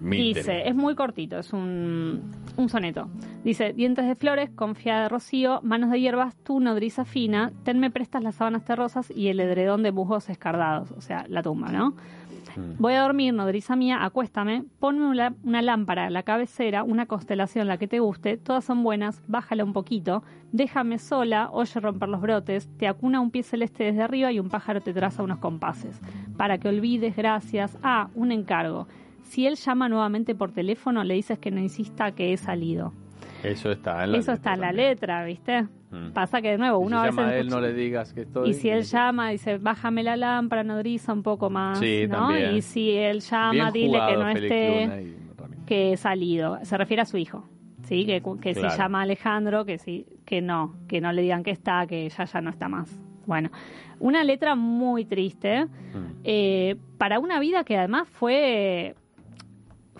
Dice, 0.00 0.68
es 0.68 0.74
muy 0.74 0.94
cortito, 0.94 1.38
es 1.38 1.52
un, 1.52 2.30
un 2.56 2.68
soneto. 2.68 3.08
Dice, 3.42 3.72
dientes 3.72 4.06
de 4.06 4.14
flores, 4.14 4.50
confiada 4.50 5.04
de 5.04 5.08
rocío, 5.08 5.60
manos 5.62 5.90
de 5.90 6.00
hierbas, 6.00 6.36
tú 6.36 6.60
nodriza 6.60 7.04
fina, 7.04 7.52
tenme 7.64 7.90
prestas 7.90 8.22
las 8.22 8.34
sábanas 8.36 8.64
terrosas 8.64 9.10
y 9.10 9.28
el 9.28 9.40
edredón 9.40 9.82
de 9.82 9.92
musgos 9.92 10.28
escardados, 10.28 10.90
o 10.92 11.00
sea, 11.00 11.24
la 11.28 11.42
tumba, 11.42 11.70
¿no? 11.72 11.94
Mm. 12.56 12.78
Voy 12.78 12.94
a 12.94 13.02
dormir, 13.02 13.34
nodriza 13.34 13.76
mía, 13.76 14.04
acuéstame, 14.04 14.64
ponme 14.78 15.06
una, 15.06 15.62
lámpara 15.62 16.10
la 16.10 16.22
cabecera, 16.22 16.82
una 16.82 17.06
constelación, 17.06 17.68
la 17.68 17.78
que 17.78 17.88
te 17.88 18.00
guste, 18.00 18.36
todas 18.36 18.64
son 18.64 18.82
buenas, 18.82 19.22
bájala 19.26 19.64
un 19.64 19.72
poquito, 19.72 20.22
déjame 20.52 20.98
sola, 20.98 21.50
oye 21.52 21.80
romper 21.80 22.08
los 22.08 22.20
brotes, 22.20 22.68
te 22.78 22.86
acuna 22.86 23.20
un 23.20 23.30
pie 23.30 23.42
celeste 23.42 23.84
desde 23.84 24.02
arriba 24.02 24.32
y 24.32 24.40
un 24.40 24.48
pájaro 24.48 24.80
te 24.80 24.92
traza 24.92 25.22
unos 25.22 25.38
compases. 25.38 26.00
Para 26.36 26.58
que 26.58 26.68
olvides, 26.68 27.16
gracias. 27.16 27.78
Ah, 27.82 28.08
un 28.14 28.32
encargo. 28.32 28.86
Si 29.22 29.46
él 29.46 29.56
llama 29.56 29.88
nuevamente 29.88 30.34
por 30.34 30.52
teléfono, 30.52 31.02
le 31.02 31.14
dices 31.14 31.38
que 31.38 31.50
no 31.50 31.60
insista 31.60 32.12
que 32.12 32.32
he 32.32 32.36
salido. 32.36 32.92
Eso 33.44 33.70
está 33.72 34.04
en 34.04 34.12
la 34.12 34.18
Eso 34.18 34.32
está 34.32 34.54
en 34.54 34.60
la 34.60 34.72
letra, 34.72 35.24
¿viste? 35.24 35.62
Mm. 35.90 36.10
Pasa 36.12 36.42
que 36.42 36.50
de 36.52 36.58
nuevo, 36.58 36.80
Si 36.80 36.86
uno 36.86 36.98
a 36.98 37.02
se 37.02 37.06
veces 37.06 37.16
llama 37.16 37.28
a 37.30 37.34
él, 37.36 37.46
escucha- 37.46 37.54
no 37.60 37.66
le 37.66 37.72
digas 37.74 38.12
que 38.12 38.20
estoy. 38.22 38.50
y 38.50 38.54
si 38.54 38.68
él 38.68 38.82
llama, 38.82 39.30
dice, 39.30 39.58
bájame 39.58 40.02
la 40.02 40.16
lámpara, 40.16 40.64
nodriza 40.64 41.12
un 41.12 41.22
poco 41.22 41.50
más, 41.50 41.78
Sí, 41.78 42.06
¿no? 42.08 42.18
también. 42.28 42.56
Y 42.56 42.62
si 42.62 42.90
él 42.90 43.20
llama, 43.20 43.52
Bien 43.52 43.72
dile 43.72 43.98
que 44.08 44.16
no 44.16 44.32
Félix 44.32 44.42
esté, 44.52 45.02
y 45.02 45.16
que 45.66 45.92
he 45.92 45.96
salido. 45.96 46.58
Se 46.62 46.76
refiere 46.76 47.02
a 47.02 47.06
su 47.06 47.16
hijo, 47.16 47.48
¿sí? 47.84 48.04
Que, 48.06 48.20
que 48.42 48.52
Claro. 48.54 48.70
se 48.70 48.76
llama 48.78 49.02
Alejandro, 49.02 49.64
que 49.64 49.78
sí, 49.78 50.06
que 50.24 50.40
no, 50.42 50.74
que 50.88 51.00
no 51.00 51.12
le 51.12 51.22
digan 51.22 51.42
que 51.44 51.50
está, 51.52 51.86
que 51.86 52.08
ya 52.08 52.24
ya 52.24 52.40
no 52.40 52.50
está 52.50 52.68
más. 52.68 52.98
Bueno, 53.26 53.50
una 54.00 54.22
letra 54.24 54.54
muy 54.54 55.04
triste 55.06 55.64
Mm. 55.66 55.68
eh, 56.24 56.76
para 56.98 57.18
una 57.20 57.38
vida 57.40 57.64
que 57.64 57.78
además 57.78 58.06
fue 58.08 58.94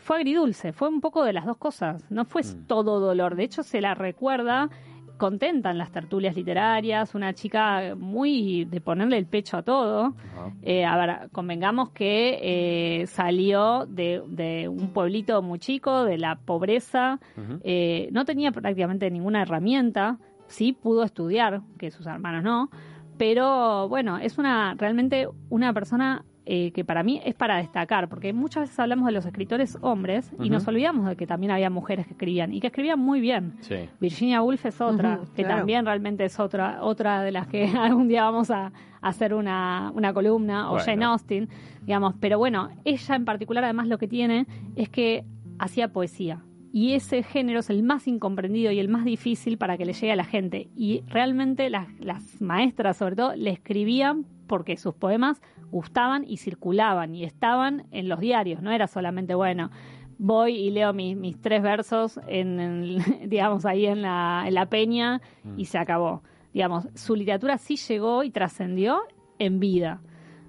fue 0.05 0.17
agridulce, 0.19 0.73
fue 0.75 0.89
un 0.89 1.01
poco 1.01 1.25
de 1.25 1.33
las 1.33 1.47
dos 1.47 1.57
cosas, 1.57 2.05
no 2.11 2.27
fue 2.27 2.43
Mm. 2.43 2.67
todo 2.67 3.01
dolor, 3.01 3.37
de 3.37 3.45
hecho 3.45 3.63
se 3.63 3.81
la 3.81 3.95
recuerda 3.95 4.69
contenta 5.17 5.71
en 5.71 5.79
las 5.79 5.93
tertulias 5.93 6.35
literarias, 6.37 7.15
una 7.15 7.33
chica 7.35 7.95
muy 7.97 8.65
de 8.67 8.81
ponerle 8.81 9.17
el 9.17 9.27
pecho 9.27 9.57
a 9.57 9.63
todo. 9.63 10.15
Eh, 10.63 10.85
a 10.85 10.97
ver, 10.97 11.31
convengamos 11.31 11.91
que 11.91 12.39
eh, 12.43 13.07
salió 13.07 13.87
de, 13.87 14.23
de 14.27 14.69
un 14.69 14.89
pueblito 14.89 15.41
muy 15.41 15.59
chico, 15.61 16.05
de 16.05 16.19
la 16.19 16.35
pobreza, 16.37 17.21
eh, 17.63 18.09
no 18.13 18.25
tenía 18.25 18.51
prácticamente 18.51 19.09
ninguna 19.11 19.43
herramienta, 19.43 20.19
sí 20.49 20.73
pudo 20.73 21.05
estudiar, 21.05 21.63
que 21.79 21.91
sus 21.93 22.07
hermanos 22.07 22.43
no, 22.43 22.69
pero 23.17 23.89
bueno, 23.89 24.19
es 24.19 24.37
una 24.37 24.75
realmente 24.75 25.29
una 25.49 25.73
persona 25.73 26.25
eh, 26.47 26.73
que 26.73 26.85
para 26.85 27.03
mí 27.03 27.23
es 27.25 27.35
para 27.35 27.57
destacar, 27.57 28.09
porque 28.09 28.35
muchas 28.35 28.65
veces 28.65 28.79
hablamos 28.79 29.07
de 29.07 29.13
los 29.13 29.25
escritores 29.25 29.79
hombres 29.81 30.31
y 30.43 30.51
nos 30.51 30.69
olvidamos 30.69 31.07
de 31.07 31.17
que 31.17 31.27
también 31.27 31.51
había 31.51 31.71
mujeres 31.71 32.07
que 32.07 32.13
escribían 32.13 32.53
y 32.53 32.61
que 32.61 32.67
escribían 32.67 32.99
muy 32.99 33.21
bien. 33.21 33.55
Sí. 33.61 33.89
Virginia 33.99 34.43
Woolf 34.43 34.67
es 34.67 34.79
otra, 34.81 35.21
que 35.35 35.43
claro. 35.43 35.59
también 35.59 35.87
realmente 35.87 36.25
es 36.25 36.39
otra, 36.39 36.83
otra 36.83 37.23
de 37.23 37.33
las 37.33 37.47
que 37.47 37.65
algún 37.79 38.09
día 38.09 38.25
vamos 38.25 38.51
a, 38.51 38.67
a 38.67 38.73
hacer 39.09 39.33
una, 39.33 39.91
una 39.95 40.13
columna, 40.13 40.69
o 40.69 40.73
Bueno. 40.73 40.85
Jane 40.85 41.05
Austen, 41.07 41.49
digamos. 41.83 42.15
Pero 42.21 42.39
bueno, 42.39 42.69
ella 42.85 43.17
en 43.17 43.25
particular 43.25 43.65
además 43.65 43.89
lo 43.89 43.97
que 43.97 44.07
tiene 44.09 44.47
es 44.77 44.91
que 44.91 45.25
hacía 45.59 45.93
poesía. 45.93 46.43
Y 46.75 46.95
ese 46.95 47.23
género 47.23 47.61
es 47.61 47.71
el 47.71 47.85
más 47.85 48.09
incomprendido 48.09 48.73
y 48.73 48.81
el 48.81 48.89
más 48.89 49.05
difícil 49.05 49.57
para 49.59 49.79
que 49.79 49.87
le 49.87 49.93
llegue 49.93 50.13
a 50.13 50.17
la 50.17 50.25
gente. 50.25 50.69
Y 50.77 51.05
realmente 51.07 51.71
las, 51.71 51.89
las 52.01 52.43
maestras, 52.43 52.97
sobre 52.97 53.15
todo, 53.15 53.35
le 53.37 53.51
escribían 53.51 54.27
porque 54.47 54.77
sus 54.77 54.95
poemas 54.95 55.41
gustaban 55.71 56.25
y 56.27 56.37
circulaban 56.37 57.15
y 57.15 57.25
estaban 57.25 57.87
en 57.91 58.09
los 58.09 58.21
diarios. 58.21 58.63
No 58.63 58.71
era 58.71 58.87
solamente, 58.87 59.35
bueno, 59.35 59.71
voy 60.19 60.57
y 60.57 60.71
leo 60.71 60.93
mis, 60.93 61.17
mis 61.17 61.41
tres 61.41 61.63
versos 61.63 62.21
en, 62.27 62.99
digamos, 63.29 63.65
ahí 63.67 63.87
en 63.87 64.03
la, 64.03 64.45
en 64.47 64.55
la 64.55 64.67
peña 64.67 65.21
y 65.57 65.67
se 65.67 65.79
acabó. 65.79 66.23
Digamos, 66.53 66.89
su 66.95 67.17
literatura 67.17 67.59
sí 67.59 67.77
llegó 67.77 68.23
y 68.23 68.31
trascendió 68.31 69.01
en 69.39 69.59
vida. 69.59 70.01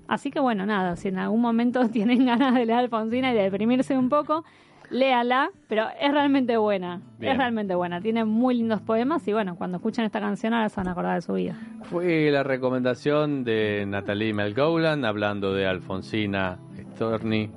Así 0.08 0.30
que 0.30 0.40
bueno, 0.40 0.66
nada, 0.66 0.96
si 0.96 1.08
en 1.08 1.18
algún 1.18 1.42
momento 1.42 1.90
tienen 1.92 2.26
ganas 2.26 2.54
de 2.54 2.66
leer 2.66 2.80
Alfonsina 2.80 3.32
y 3.32 3.36
de 3.36 3.44
deprimirse 3.44 3.98
un 3.98 4.10
poco, 4.10 4.44
léala, 4.90 5.50
pero 5.68 5.86
es 6.00 6.12
realmente 6.12 6.58
buena, 6.58 7.02
Bien. 7.20 7.32
es 7.34 7.38
realmente 7.38 7.76
buena, 7.76 8.02
tiene 8.02 8.26
muy 8.26 8.56
lindos 8.56 8.82
poemas 8.82 9.28
y 9.28 9.34
bueno, 9.34 9.56
cuando 9.56 9.78
escuchen 9.78 10.06
esta 10.06 10.20
canción 10.20 10.54
ahora 10.54 10.70
se 10.70 10.76
van 10.78 10.88
a 10.88 10.92
acordar 10.92 11.16
de 11.16 11.22
su 11.22 11.34
vida. 11.34 11.56
Fue 11.84 12.30
la 12.32 12.44
recomendación 12.44 13.44
de 13.44 13.86
Natalie 13.88 14.34
Melgoulan 14.34 15.06
hablando 15.06 15.54
de 15.54 15.68
Alfonsina 15.68 16.58
Storni. 16.96 17.50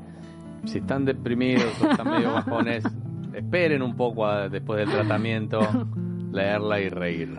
Si 0.65 0.79
están 0.79 1.05
deprimidos 1.05 1.81
o 1.83 1.91
están 1.91 2.11
medio 2.11 2.33
bajones, 2.33 2.85
esperen 3.35 3.83
un 3.83 3.97
poco 3.97 4.27
a- 4.27 4.49
después 4.49 4.81
del 4.81 4.91
tratamiento, 4.91 5.61
leerla 6.33 6.81
y 6.81 6.89
reír. 6.89 7.39